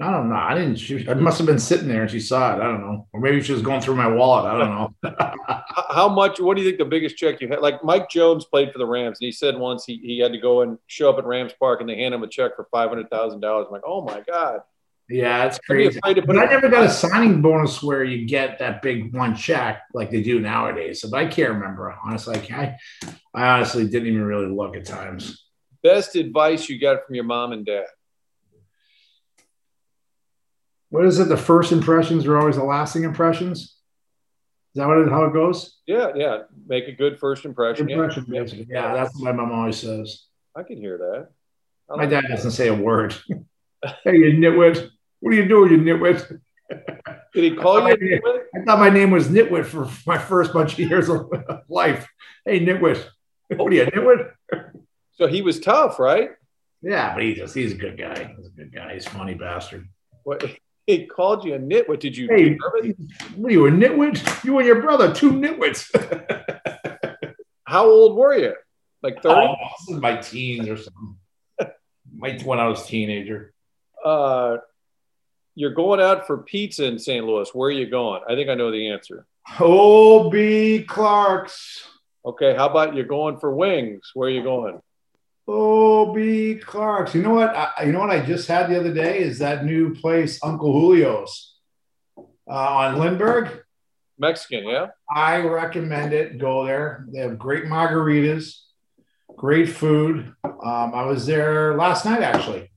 I 0.00 0.10
don't 0.10 0.30
know. 0.30 0.36
I 0.36 0.54
didn't. 0.54 0.76
She, 0.76 1.06
I 1.08 1.14
must 1.14 1.36
have 1.38 1.46
been 1.46 1.58
sitting 1.58 1.86
there 1.86 2.02
and 2.02 2.10
she 2.10 2.18
saw 2.18 2.54
it. 2.54 2.60
I 2.60 2.64
don't 2.64 2.80
know, 2.80 3.06
or 3.12 3.20
maybe 3.20 3.42
she 3.42 3.52
was 3.52 3.60
going 3.60 3.82
through 3.82 3.96
my 3.96 4.08
wallet. 4.08 4.46
I 4.46 4.58
don't 4.58 4.70
know. 4.70 5.34
How 5.90 6.08
much? 6.08 6.40
What 6.40 6.56
do 6.56 6.62
you 6.62 6.68
think 6.68 6.78
the 6.78 6.86
biggest 6.86 7.16
check 7.16 7.40
you 7.40 7.48
had? 7.48 7.60
Like 7.60 7.84
Mike 7.84 8.08
Jones 8.08 8.46
played 8.46 8.72
for 8.72 8.78
the 8.78 8.86
Rams, 8.86 9.18
and 9.20 9.26
he 9.26 9.32
said 9.32 9.56
once 9.56 9.84
he, 9.84 9.98
he 9.98 10.18
had 10.18 10.32
to 10.32 10.38
go 10.38 10.62
and 10.62 10.78
show 10.86 11.10
up 11.10 11.18
at 11.18 11.26
Rams 11.26 11.52
Park, 11.58 11.80
and 11.80 11.88
they 11.88 11.96
hand 11.96 12.14
him 12.14 12.22
a 12.22 12.28
check 12.28 12.56
for 12.56 12.66
five 12.70 12.88
hundred 12.88 13.10
thousand 13.10 13.40
dollars. 13.40 13.66
I'm 13.68 13.72
like, 13.72 13.82
oh 13.86 14.02
my 14.02 14.20
god. 14.20 14.60
Yeah, 15.12 15.44
it's 15.44 15.58
crazy. 15.58 16.00
But 16.02 16.38
I 16.38 16.46
never 16.46 16.70
got 16.70 16.84
a 16.84 16.90
signing 16.90 17.42
bonus 17.42 17.82
where 17.82 18.02
you 18.02 18.26
get 18.26 18.58
that 18.60 18.80
big 18.80 19.14
one 19.14 19.36
check 19.36 19.82
like 19.92 20.10
they 20.10 20.22
do 20.22 20.40
nowadays. 20.40 21.02
So 21.02 21.14
I 21.14 21.26
can't 21.26 21.52
remember. 21.52 21.94
Honestly, 22.02 22.36
I, 22.50 22.76
I 23.34 23.48
honestly 23.48 23.86
didn't 23.86 24.08
even 24.08 24.24
really 24.24 24.46
look 24.46 24.74
at 24.74 24.86
times. 24.86 25.44
Best 25.82 26.16
advice 26.16 26.68
you 26.68 26.80
got 26.80 27.04
from 27.04 27.14
your 27.14 27.24
mom 27.24 27.52
and 27.52 27.66
dad? 27.66 27.84
What 30.88 31.04
is 31.04 31.18
it? 31.18 31.28
The 31.28 31.36
first 31.36 31.72
impressions 31.72 32.26
are 32.26 32.38
always 32.38 32.56
the 32.56 32.64
lasting 32.64 33.04
impressions. 33.04 33.60
Is 33.60 34.80
that 34.80 34.88
what 34.88 34.98
it, 34.98 35.10
how 35.10 35.24
it 35.24 35.34
goes? 35.34 35.78
Yeah, 35.86 36.12
yeah. 36.14 36.38
Make 36.66 36.88
a 36.88 36.92
good 36.92 37.18
first 37.18 37.44
impression. 37.44 37.90
impression 37.90 38.24
yeah. 38.30 38.44
yeah, 38.66 38.94
that's 38.94 39.14
what 39.14 39.24
my 39.24 39.32
mom 39.32 39.52
always 39.52 39.76
says. 39.76 40.24
I 40.56 40.62
can 40.62 40.78
hear 40.78 40.96
that. 40.96 41.28
my 41.94 42.06
dad 42.06 42.24
doesn't 42.28 42.52
say 42.52 42.68
a 42.68 42.74
word. 42.74 43.14
hey, 44.04 44.16
you 44.16 44.32
nitwit. 44.38 44.91
What 45.22 45.34
are 45.34 45.36
you 45.36 45.46
doing, 45.46 45.70
you 45.70 45.78
nitwit? 45.78 46.40
Did 47.32 47.44
he 47.44 47.54
call 47.54 47.88
you 47.88 47.94
nitwit? 47.94 48.40
I 48.56 48.64
thought 48.64 48.80
my 48.80 48.90
name 48.90 49.12
was 49.12 49.28
Nitwit 49.28 49.66
for 49.66 49.88
my 50.04 50.18
first 50.18 50.52
bunch 50.52 50.72
of 50.72 50.80
years 50.80 51.08
of 51.08 51.30
life. 51.68 52.08
Hey, 52.44 52.58
Nitwit. 52.58 53.06
What 53.48 53.72
are 53.72 53.76
you, 53.76 53.86
Nitwit? 53.86 54.32
So 55.12 55.28
he 55.28 55.40
was 55.40 55.60
tough, 55.60 56.00
right? 56.00 56.30
Yeah, 56.82 57.14
but 57.14 57.22
he 57.22 57.34
just, 57.34 57.54
he's 57.54 57.70
a 57.70 57.76
good 57.76 57.96
guy. 57.96 58.34
He's 58.36 58.48
a 58.48 58.50
good 58.50 58.74
guy. 58.74 58.94
He's 58.94 59.06
a 59.06 59.10
funny 59.10 59.34
bastard. 59.34 59.88
What? 60.24 60.44
He 60.84 61.06
called 61.06 61.44
you 61.44 61.54
a 61.54 61.60
nitwit. 61.60 62.00
Did 62.00 62.16
you? 62.16 62.26
Hey, 62.26 62.56
what 62.56 62.82
are 62.82 62.84
you, 63.52 63.66
a 63.66 63.70
nitwit? 63.70 64.42
You 64.42 64.58
and 64.58 64.66
your 64.66 64.82
brother, 64.82 65.14
two 65.14 65.30
nitwits. 65.30 65.88
How 67.64 67.84
old 67.86 68.16
were 68.16 68.36
you? 68.36 68.54
Like 69.00 69.22
30? 69.22 69.28
Oh, 69.28 69.54
this 69.78 69.94
is 69.94 70.02
my 70.02 70.16
teens 70.16 70.68
or 70.68 70.76
something. 70.76 71.16
my, 72.12 72.36
when 72.42 72.58
I 72.58 72.66
was 72.66 72.82
a 72.82 72.86
teenager. 72.86 73.54
Uh, 74.04 74.56
you're 75.54 75.74
going 75.74 76.00
out 76.00 76.26
for 76.26 76.38
pizza 76.38 76.84
in 76.84 76.98
St. 76.98 77.24
Louis. 77.24 77.48
Where 77.52 77.68
are 77.68 77.72
you 77.72 77.88
going? 77.88 78.22
I 78.28 78.34
think 78.34 78.48
I 78.48 78.54
know 78.54 78.70
the 78.70 78.88
answer. 78.88 79.26
O.B. 79.60 80.84
Clark's. 80.88 81.86
Okay. 82.24 82.54
How 82.54 82.68
about 82.68 82.94
you're 82.94 83.04
going 83.04 83.38
for 83.38 83.54
wings? 83.54 84.10
Where 84.14 84.28
are 84.28 84.32
you 84.32 84.42
going? 84.42 84.80
O.B. 85.48 86.60
Clark's. 86.64 87.14
You 87.14 87.22
know 87.22 87.34
what? 87.34 87.54
I, 87.54 87.84
you 87.84 87.92
know 87.92 88.00
what 88.00 88.10
I 88.10 88.24
just 88.24 88.48
had 88.48 88.70
the 88.70 88.78
other 88.78 88.94
day 88.94 89.18
is 89.18 89.40
that 89.40 89.64
new 89.64 89.94
place, 89.94 90.38
Uncle 90.42 90.72
Julio's, 90.72 91.56
uh, 92.16 92.52
on 92.52 92.98
Lindbergh. 92.98 93.64
Mexican, 94.18 94.64
yeah. 94.64 94.88
I 95.14 95.38
recommend 95.40 96.12
it. 96.12 96.38
Go 96.38 96.64
there. 96.64 97.06
They 97.12 97.20
have 97.20 97.38
great 97.38 97.64
margaritas, 97.64 98.60
great 99.36 99.68
food. 99.68 100.32
Um, 100.44 100.94
I 100.94 101.04
was 101.04 101.26
there 101.26 101.76
last 101.76 102.04
night 102.04 102.22
actually. 102.22 102.71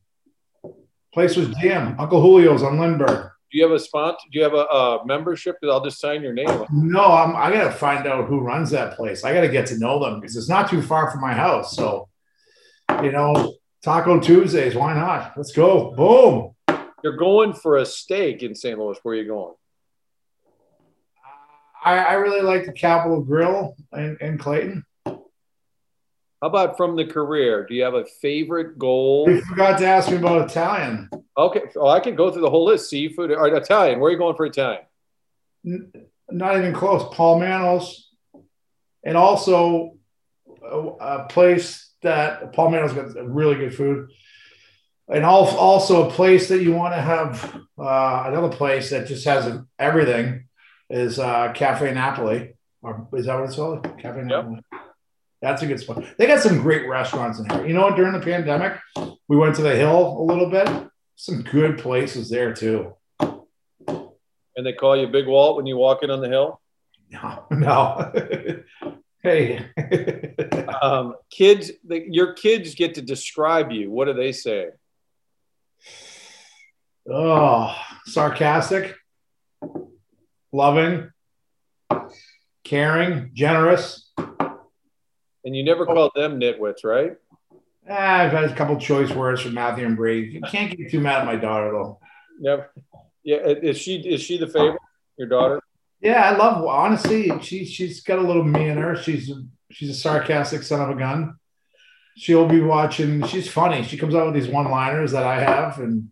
Place 1.16 1.38
was 1.38 1.48
damn 1.62 1.98
Uncle 1.98 2.22
Julio's 2.22 2.62
on 2.62 2.78
Lindbergh. 2.78 3.32
Do 3.50 3.58
you 3.58 3.64
have 3.64 3.72
a 3.72 3.80
spot? 3.80 4.18
Do 4.34 4.38
you 4.38 4.44
have 4.44 4.54
a, 4.54 4.66
a 4.66 5.06
membership? 5.06 5.56
That 5.62 5.70
I'll 5.70 5.82
just 5.82 6.02
sign 6.02 6.22
your 6.22 6.34
name. 6.34 6.66
No, 6.74 7.06
I'm, 7.06 7.38
I 7.38 7.54
got 7.54 7.64
to 7.64 7.72
find 7.72 8.06
out 8.06 8.28
who 8.28 8.42
runs 8.42 8.70
that 8.72 8.98
place. 8.98 9.24
I 9.24 9.34
got 9.34 9.40
to 9.40 9.48
get 9.48 9.66
to 9.68 9.78
know 9.78 9.98
them 9.98 10.20
because 10.20 10.36
it's 10.36 10.50
not 10.50 10.70
too 10.70 10.82
far 10.82 11.10
from 11.10 11.22
my 11.22 11.32
house. 11.32 11.74
So, 11.74 12.10
you 13.02 13.14
know, 13.14 13.54
Taco 13.82 14.20
Tuesdays. 14.20 14.76
Why 14.76 14.94
not? 14.94 15.32
Let's 15.38 15.54
go. 15.54 15.92
Boom. 15.96 16.82
You're 17.02 17.16
going 17.16 17.54
for 17.54 17.78
a 17.78 17.86
steak 17.86 18.44
in 18.44 18.54
St. 18.54 18.78
Louis. 18.78 18.98
Where 19.02 19.16
are 19.16 19.18
you 19.18 19.26
going? 19.26 19.54
I, 21.82 21.98
I 21.98 22.14
really 22.16 22.42
like 22.42 22.66
the 22.66 22.74
Capital 22.74 23.22
Grille 23.22 23.78
in, 23.94 24.18
in 24.20 24.38
Clayton. 24.38 24.84
How 26.46 26.50
about 26.50 26.78
from 26.78 26.96
the 26.96 27.06
career? 27.06 27.66
Do 27.66 27.74
you 27.74 27.82
have 27.82 27.96
a 27.96 28.06
favorite 28.06 28.78
goal? 28.78 29.28
You 29.28 29.42
forgot 29.42 29.80
to 29.80 29.88
ask 29.88 30.12
me 30.12 30.18
about 30.18 30.48
Italian. 30.48 31.10
Okay. 31.36 31.62
Oh, 31.76 31.88
I 31.88 32.00
can 32.00 32.16
go 32.16 32.30
through 32.30 32.44
the 32.44 32.52
whole 32.52 32.66
list. 32.66 32.88
Seafood 32.88 33.32
or 33.32 33.48
Italian. 33.48 34.00
Where 34.00 34.10
are 34.10 34.12
you 34.12 34.20
going 34.20 34.36
for 34.36 34.46
Italian? 34.46 34.84
N- 35.66 35.92
not 36.30 36.56
even 36.56 36.72
close. 36.72 37.12
Paul 37.16 37.40
Manno's. 37.40 38.12
And 39.04 39.18
also 39.18 39.98
a, 40.64 40.78
a 40.78 41.26
place 41.30 41.90
that 42.04 42.54
Paul 42.54 42.70
Manno's 42.70 42.94
got 42.94 43.28
really 43.28 43.56
good 43.56 43.74
food. 43.74 44.12
And 45.08 45.26
also 45.26 46.08
a 46.08 46.12
place 46.12 46.50
that 46.50 46.62
you 46.62 46.74
want 46.74 46.94
to 46.94 47.02
have 47.02 47.60
uh, 47.76 48.26
another 48.28 48.56
place 48.56 48.92
that 48.92 49.08
just 49.08 49.26
has 49.26 49.52
everything 49.80 50.46
is 50.92 51.18
uh, 51.18 51.54
Cafe 51.54 51.92
Napoli. 51.92 52.54
Or 52.84 53.08
is 53.14 53.26
that 53.26 53.34
what 53.34 53.46
it's 53.46 53.56
called? 53.56 53.98
Cafe 53.98 54.22
Napoli. 54.22 54.60
That's 55.46 55.62
a 55.62 55.68
good 55.68 55.80
spot. 55.80 56.04
They 56.18 56.26
got 56.26 56.42
some 56.42 56.60
great 56.60 56.90
restaurants 56.90 57.38
in 57.38 57.48
here. 57.48 57.68
You 57.68 57.76
know 57.76 57.84
what? 57.84 57.96
During 57.96 58.14
the 58.14 58.20
pandemic, 58.20 58.80
we 59.28 59.38
went 59.38 59.56
to 59.58 59.62
the 59.62 59.76
Hill 59.76 60.18
a 60.20 60.24
little 60.24 60.50
bit. 60.50 60.68
Some 61.18 61.44
good 61.44 61.78
places 61.78 62.32
there 62.32 62.52
too. 62.52 62.96
And 63.20 64.66
they 64.66 64.74
call 64.74 64.98
you 64.98 65.06
Big 65.06 65.28
Walt 65.28 65.56
when 65.56 65.68
you 65.68 65.78
walk 65.78 66.02
in 66.02 66.10
on 66.10 66.22
the 66.22 66.30
hill? 66.30 66.62
No, 67.12 67.46
no. 67.52 68.64
hey. 69.22 69.64
um, 70.82 71.14
kids, 71.30 71.72
the, 71.88 72.04
your 72.10 72.34
kids 72.34 72.74
get 72.74 72.96
to 72.96 73.04
describe 73.04 73.72
you. 73.72 73.92
What 73.92 74.06
do 74.06 74.14
they 74.14 74.32
say? 74.32 74.70
Oh, 77.08 77.78
sarcastic, 78.08 78.96
loving, 80.52 81.12
caring, 82.64 83.30
generous 83.36 84.05
and 85.46 85.56
you 85.56 85.64
never 85.64 85.86
called 85.86 86.12
them 86.16 86.40
nitwits, 86.40 86.84
right? 86.84 87.16
Ah, 87.90 88.22
I've 88.22 88.32
had 88.32 88.46
a 88.46 88.56
couple 88.56 88.78
choice 88.80 89.12
words 89.12 89.42
from 89.42 89.54
Matthew 89.54 89.86
and 89.86 89.96
Brady. 89.96 90.32
You 90.32 90.42
can't 90.42 90.76
get 90.76 90.90
too 90.90 91.00
mad 91.00 91.20
at 91.20 91.26
my 91.26 91.36
daughter 91.36 91.72
though. 91.72 92.00
Never. 92.40 92.72
Yeah, 93.24 93.38
is 93.38 93.78
she 93.78 93.98
is 93.98 94.22
she 94.22 94.38
the 94.38 94.48
favorite? 94.48 94.82
Your 95.18 95.30
daughter? 95.30 95.62
Yeah, 96.02 96.30
I 96.30 96.36
love. 96.36 96.66
Honestly, 96.66 97.32
she 97.42 97.64
she's 97.66 98.02
got 98.02 98.20
a 98.20 98.24
little 98.24 98.44
me 98.44 98.70
in 98.70 98.78
her. 98.78 98.96
She's 98.96 99.32
she's 99.72 99.90
a 99.90 99.94
sarcastic 99.94 100.64
son 100.64 100.82
of 100.82 100.90
a 100.90 101.00
gun. 101.00 101.36
She'll 102.18 102.48
be 102.48 102.62
watching. 102.62 103.26
She's 103.28 103.48
funny. 103.48 103.84
She 103.84 103.98
comes 103.98 104.16
out 104.16 104.26
with 104.26 104.36
these 104.36 104.52
one 104.52 104.70
liners 104.70 105.12
that 105.12 105.24
I 105.24 105.40
have, 105.40 105.80
and 105.80 106.10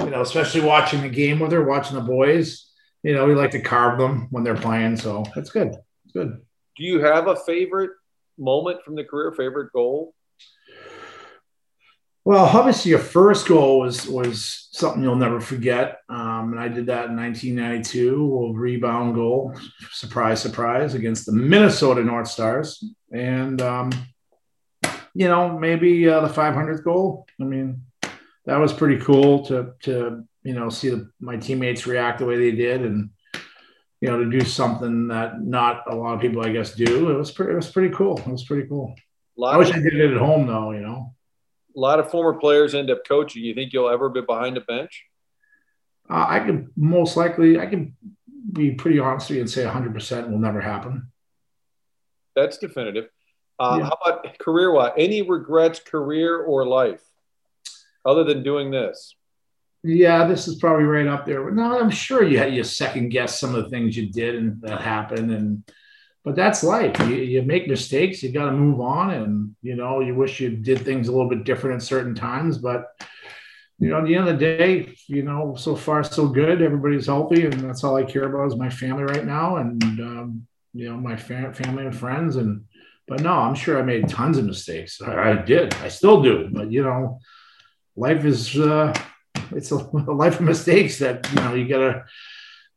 you 0.00 0.10
know, 0.10 0.20
especially 0.20 0.62
watching 0.62 1.02
the 1.02 1.08
game 1.08 1.38
with 1.38 1.52
her, 1.52 1.64
watching 1.64 1.96
the 1.96 2.02
boys. 2.02 2.70
You 3.02 3.14
know, 3.14 3.26
we 3.26 3.34
like 3.34 3.50
to 3.52 3.60
carve 3.60 3.98
them 3.98 4.28
when 4.30 4.42
they're 4.42 4.56
playing, 4.56 4.96
so 4.96 5.24
it's 5.36 5.50
good. 5.50 5.68
It's 6.04 6.12
good. 6.12 6.40
Do 6.76 6.84
you 6.84 7.00
have 7.04 7.28
a 7.28 7.36
favorite 7.36 7.90
moment 8.38 8.82
from 8.84 8.94
the 8.94 9.04
career? 9.04 9.32
Favorite 9.32 9.72
goal? 9.72 10.14
Well, 12.26 12.46
obviously, 12.46 12.90
your 12.90 13.00
first 13.00 13.46
goal 13.46 13.80
was 13.80 14.06
was 14.06 14.68
something 14.72 15.02
you'll 15.02 15.14
never 15.14 15.40
forget, 15.40 16.00
um, 16.08 16.52
and 16.52 16.60
I 16.60 16.68
did 16.68 16.86
that 16.86 17.10
in 17.10 17.16
1992. 17.16 18.54
A 18.54 18.58
rebound 18.58 19.14
goal, 19.14 19.54
surprise, 19.90 20.40
surprise, 20.40 20.94
against 20.94 21.26
the 21.26 21.32
Minnesota 21.32 22.02
North 22.02 22.28
Stars, 22.28 22.82
and 23.12 23.60
um, 23.60 23.92
you 25.14 25.28
know 25.28 25.58
maybe 25.58 26.08
uh, 26.08 26.20
the 26.20 26.32
500th 26.32 26.82
goal. 26.82 27.26
I 27.38 27.44
mean, 27.44 27.82
that 28.46 28.56
was 28.56 28.72
pretty 28.72 29.04
cool 29.04 29.44
to 29.46 29.74
to 29.82 30.24
you 30.44 30.54
know 30.54 30.70
see 30.70 30.88
the, 30.88 31.10
my 31.20 31.36
teammates 31.36 31.86
react 31.86 32.20
the 32.20 32.24
way 32.24 32.38
they 32.38 32.56
did, 32.56 32.86
and 32.86 33.10
you 34.04 34.10
know, 34.10 34.22
to 34.22 34.30
do 34.30 34.44
something 34.44 35.08
that 35.08 35.40
not 35.40 35.84
a 35.90 35.94
lot 35.94 36.12
of 36.12 36.20
people, 36.20 36.44
I 36.44 36.52
guess, 36.52 36.74
do. 36.74 37.08
It 37.08 37.14
was 37.14 37.30
pretty, 37.30 37.52
it 37.52 37.56
was 37.56 37.70
pretty 37.70 37.94
cool. 37.94 38.18
It 38.18 38.26
was 38.26 38.44
pretty 38.44 38.68
cool. 38.68 38.94
I 39.42 39.56
wish 39.56 39.70
of, 39.70 39.76
I 39.76 39.78
did 39.78 39.94
it 39.94 40.12
at 40.12 40.18
home 40.18 40.46
though, 40.46 40.72
you 40.72 40.80
know. 40.82 41.14
A 41.74 41.80
lot 41.80 41.98
of 41.98 42.10
former 42.10 42.38
players 42.38 42.74
end 42.74 42.90
up 42.90 43.06
coaching. 43.08 43.42
You 43.42 43.54
think 43.54 43.72
you'll 43.72 43.88
ever 43.88 44.10
be 44.10 44.20
behind 44.20 44.58
a 44.58 44.60
bench? 44.60 45.06
Uh, 46.10 46.26
I 46.28 46.40
could 46.40 46.68
most 46.76 47.16
likely, 47.16 47.58
I 47.58 47.64
can 47.64 47.96
be 48.52 48.72
pretty 48.72 48.98
honest 48.98 49.30
with 49.30 49.36
you 49.36 49.40
and 49.40 49.50
say 49.50 49.64
100% 49.64 50.30
will 50.30 50.38
never 50.38 50.60
happen. 50.60 51.10
That's 52.36 52.58
definitive. 52.58 53.06
Uh, 53.58 53.78
yeah. 53.78 53.84
How 53.84 53.98
about 54.04 54.38
career 54.38 54.70
wise? 54.70 54.92
Any 54.98 55.22
regrets, 55.22 55.80
career 55.80 56.42
or 56.42 56.66
life? 56.66 57.00
other 58.04 58.24
than 58.24 58.42
doing 58.42 58.70
this? 58.70 59.16
Yeah, 59.84 60.26
this 60.26 60.48
is 60.48 60.54
probably 60.56 60.84
right 60.84 61.06
up 61.06 61.26
there. 61.26 61.44
But 61.44 61.54
No, 61.54 61.78
I'm 61.78 61.90
sure 61.90 62.24
you 62.24 62.38
had 62.38 62.54
you 62.54 62.64
second 62.64 63.10
guess 63.10 63.38
some 63.38 63.54
of 63.54 63.64
the 63.64 63.70
things 63.70 63.96
you 63.96 64.10
did 64.10 64.34
and 64.34 64.60
that 64.62 64.80
happened, 64.80 65.30
and 65.30 65.62
but 66.24 66.34
that's 66.34 66.64
life. 66.64 66.98
You, 67.00 67.16
you 67.16 67.42
make 67.42 67.68
mistakes, 67.68 68.22
you 68.22 68.32
got 68.32 68.46
to 68.46 68.52
move 68.52 68.80
on, 68.80 69.10
and 69.10 69.54
you 69.60 69.76
know 69.76 70.00
you 70.00 70.14
wish 70.14 70.40
you 70.40 70.56
did 70.56 70.80
things 70.80 71.08
a 71.08 71.12
little 71.12 71.28
bit 71.28 71.44
different 71.44 71.76
at 71.76 71.86
certain 71.86 72.14
times, 72.14 72.56
but 72.56 72.86
you 73.78 73.90
know, 73.90 73.98
at 73.98 74.04
the 74.06 74.14
end 74.14 74.28
of 74.28 74.38
the 74.38 74.46
day, 74.56 74.94
you 75.08 75.22
know, 75.22 75.54
so 75.56 75.74
far 75.76 76.02
so 76.04 76.28
good. 76.28 76.62
Everybody's 76.62 77.06
healthy, 77.06 77.44
and 77.44 77.52
that's 77.54 77.84
all 77.84 77.96
I 77.96 78.04
care 78.04 78.24
about 78.24 78.46
is 78.46 78.56
my 78.56 78.70
family 78.70 79.02
right 79.02 79.26
now, 79.26 79.56
and 79.56 79.82
um, 80.00 80.46
you 80.72 80.88
know, 80.88 80.96
my 80.96 81.16
fa- 81.16 81.52
family 81.52 81.84
and 81.84 81.94
friends. 81.94 82.36
And 82.36 82.64
but 83.06 83.20
no, 83.20 83.32
I'm 83.34 83.54
sure 83.54 83.78
I 83.78 83.82
made 83.82 84.08
tons 84.08 84.38
of 84.38 84.46
mistakes. 84.46 85.02
I, 85.02 85.32
I 85.32 85.36
did, 85.42 85.74
I 85.74 85.88
still 85.88 86.22
do, 86.22 86.48
but 86.50 86.72
you 86.72 86.82
know, 86.82 87.18
life 87.96 88.24
is 88.24 88.58
uh, 88.58 88.94
it's 89.56 89.72
a, 89.72 89.76
a 90.08 90.14
life 90.14 90.40
of 90.40 90.46
mistakes 90.46 90.98
that 90.98 91.28
you 91.30 91.36
know 91.36 91.54
you 91.54 91.68
gotta 91.68 92.04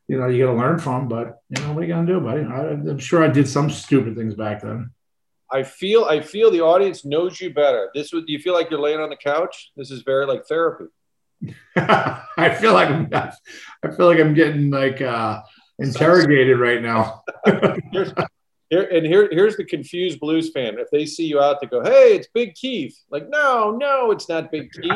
you 0.08 0.20
know 0.20 0.28
you 0.28 0.46
gotta 0.46 0.58
learn 0.58 0.80
from. 0.80 1.08
But 1.08 1.40
you 1.50 1.62
know, 1.64 1.74
what 1.74 1.84
are 1.84 1.88
you 1.88 1.94
gonna 1.94 2.08
do, 2.08 2.20
buddy? 2.20 2.44
I, 2.44 2.72
I'm 2.72 3.00
sure 3.00 3.24
I 3.24 3.28
did 3.28 3.48
some 3.48 3.70
stupid 3.70 4.16
things 4.16 4.36
back 4.36 4.62
then. 4.62 4.92
I 5.52 5.64
feel 5.64 6.06
I 6.06 6.22
feel 6.22 6.52
the 6.52 6.62
audience 6.62 7.06
knows 7.06 7.40
you 7.40 7.54
better. 7.54 7.90
This 7.94 8.12
would 8.12 8.28
you 8.28 8.40
feel 8.40 8.54
like 8.54 8.70
you're 8.70 8.82
laying 8.82 9.00
on 9.00 9.10
the 9.10 9.18
couch? 9.18 9.72
This 9.76 9.92
is 9.92 10.02
very 10.02 10.26
like 10.26 10.46
therapy. 10.46 10.86
I 11.76 12.56
feel 12.60 12.74
like 12.74 12.90
I'm 12.90 13.10
I 13.14 13.92
feel 13.96 14.08
like 14.08 14.20
I'm 14.20 14.34
getting 14.34 14.70
like 14.70 15.02
uh 15.02 15.42
interrogated 15.80 16.60
right 16.60 16.82
now. 16.82 17.24
here's, 17.92 18.12
here 18.70 18.84
and 18.84 19.06
here 19.06 19.30
here's 19.32 19.56
the 19.56 19.64
confused 19.64 20.20
blues 20.20 20.52
fan. 20.52 20.78
If 20.80 20.90
they 20.92 21.06
see 21.06 21.26
you 21.26 21.40
out, 21.40 21.62
they 21.62 21.68
go, 21.68 21.84
"Hey, 21.84 22.16
it's 22.16 22.28
Big 22.34 22.56
Keith." 22.56 22.98
Like, 23.10 23.30
no, 23.30 23.72
no, 23.72 24.12
it's 24.12 24.28
not 24.28 24.52
Big 24.52 24.72
Keith. 24.74 24.92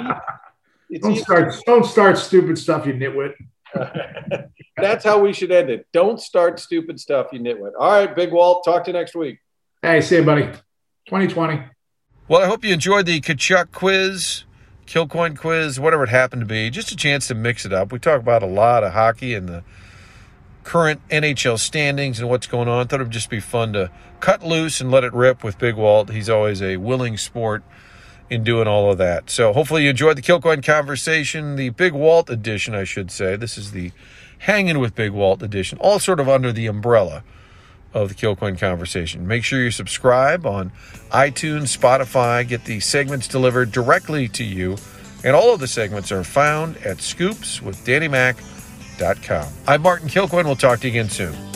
It's 0.92 1.08
don't 1.08 1.18
start 1.18 1.56
don't 1.66 1.86
start 1.86 2.18
stupid 2.18 2.58
stuff, 2.58 2.86
you 2.86 2.94
nitwit. 2.94 3.34
That's 4.78 5.06
how 5.06 5.20
we 5.20 5.32
should 5.32 5.52
end 5.52 5.70
it. 5.70 5.88
Don't 5.94 6.20
start 6.20 6.60
stupid 6.60 7.00
stuff, 7.00 7.28
you 7.32 7.40
nitwit. 7.40 7.72
All 7.80 7.92
right, 7.92 8.14
Big 8.14 8.34
Walt. 8.34 8.66
Talk 8.66 8.84
to 8.84 8.92
you 8.92 8.98
next 8.98 9.16
week. 9.16 9.40
Hey, 9.82 10.02
see 10.02 10.18
you, 10.18 10.24
buddy. 10.24 10.44
2020. 11.08 11.64
Well, 12.28 12.42
I 12.42 12.46
hope 12.46 12.66
you 12.66 12.74
enjoyed 12.74 13.06
the 13.06 13.22
Tkachuk 13.22 13.72
quiz, 13.72 14.44
Kilcoyne 14.86 15.38
quiz, 15.38 15.80
whatever 15.80 16.04
it 16.04 16.10
happened 16.10 16.42
to 16.42 16.46
be. 16.46 16.70
Just 16.70 16.92
a 16.92 16.98
chance 16.98 17.28
to 17.30 17.36
mix 17.36 17.66
it 17.66 17.72
up. 17.72 17.94
We 17.94 18.00
talk 18.00 18.20
about 18.20 18.44
a 18.44 18.48
lot 18.48 18.84
of 18.84 18.92
hockey 18.92 19.34
and 19.34 19.48
the 19.48 19.64
current 20.66 21.02
NHL 21.08 21.58
standings 21.58 22.20
and 22.20 22.30
what's 22.30 22.48
going 22.48 22.68
on. 22.68 22.86
Thought 22.88 23.00
it 23.00 23.04
would 23.04 23.14
just 23.14 23.30
be 23.30 23.40
fun 23.40 23.72
to 23.74 23.92
cut 24.20 24.44
loose 24.44 24.82
and 24.82 24.92
let 24.92 25.06
it 25.06 25.14
rip 25.14 25.42
with 25.42 25.58
Big 25.58 25.76
Walt. 25.76 26.10
He's 26.10 26.30
always 26.30 26.62
a 26.62 26.76
willing 26.78 27.16
sport 27.18 27.64
in 28.32 28.44
doing 28.46 28.68
all 28.68 28.90
of 28.90 28.98
that. 28.98 29.30
So 29.30 29.52
hopefully 29.52 29.84
you 29.84 29.90
enjoyed 29.90 30.16
the 30.18 30.22
Kilcoyne 30.22 30.64
conversation, 30.64 31.58
the 31.58 31.68
Big 31.70 31.92
Walt 31.92 32.30
edition, 32.30 32.74
I 32.74 32.86
should 32.86 33.12
say. 33.12 33.36
This 33.36 33.58
is 33.58 33.74
the 33.74 33.92
Hanging 34.40 34.80
with 34.80 34.96
Big 34.96 35.12
Walt 35.12 35.44
edition, 35.44 35.78
all 35.80 36.00
sort 36.00 36.22
of 36.22 36.30
under 36.30 36.54
the 36.54 36.66
umbrella 36.66 37.24
of 37.94 38.10
the 38.10 38.16
Kilcoyne 38.16 38.58
conversation. 38.58 39.28
Make 39.28 39.44
sure 39.44 39.62
you 39.62 39.70
subscribe 39.70 40.48
on 40.48 40.72
iTunes, 41.12 41.78
Spotify, 41.78 42.48
get 42.48 42.64
the 42.64 42.80
segments 42.80 43.28
delivered 43.28 43.74
directly 43.74 44.30
to 44.30 44.46
you. 44.46 44.78
And 45.24 45.36
all 45.36 45.54
of 45.54 45.60
the 45.60 45.68
segments 45.68 46.12
are 46.12 46.24
found 46.24 46.78
at 46.78 46.98
scoopswithdannymac.com. 46.98 49.48
I'm 49.68 49.82
Martin 49.82 50.08
Kilcoyne. 50.08 50.46
We'll 50.46 50.56
talk 50.56 50.80
to 50.80 50.88
you 50.88 50.94
again 50.94 51.12
soon. 51.12 51.51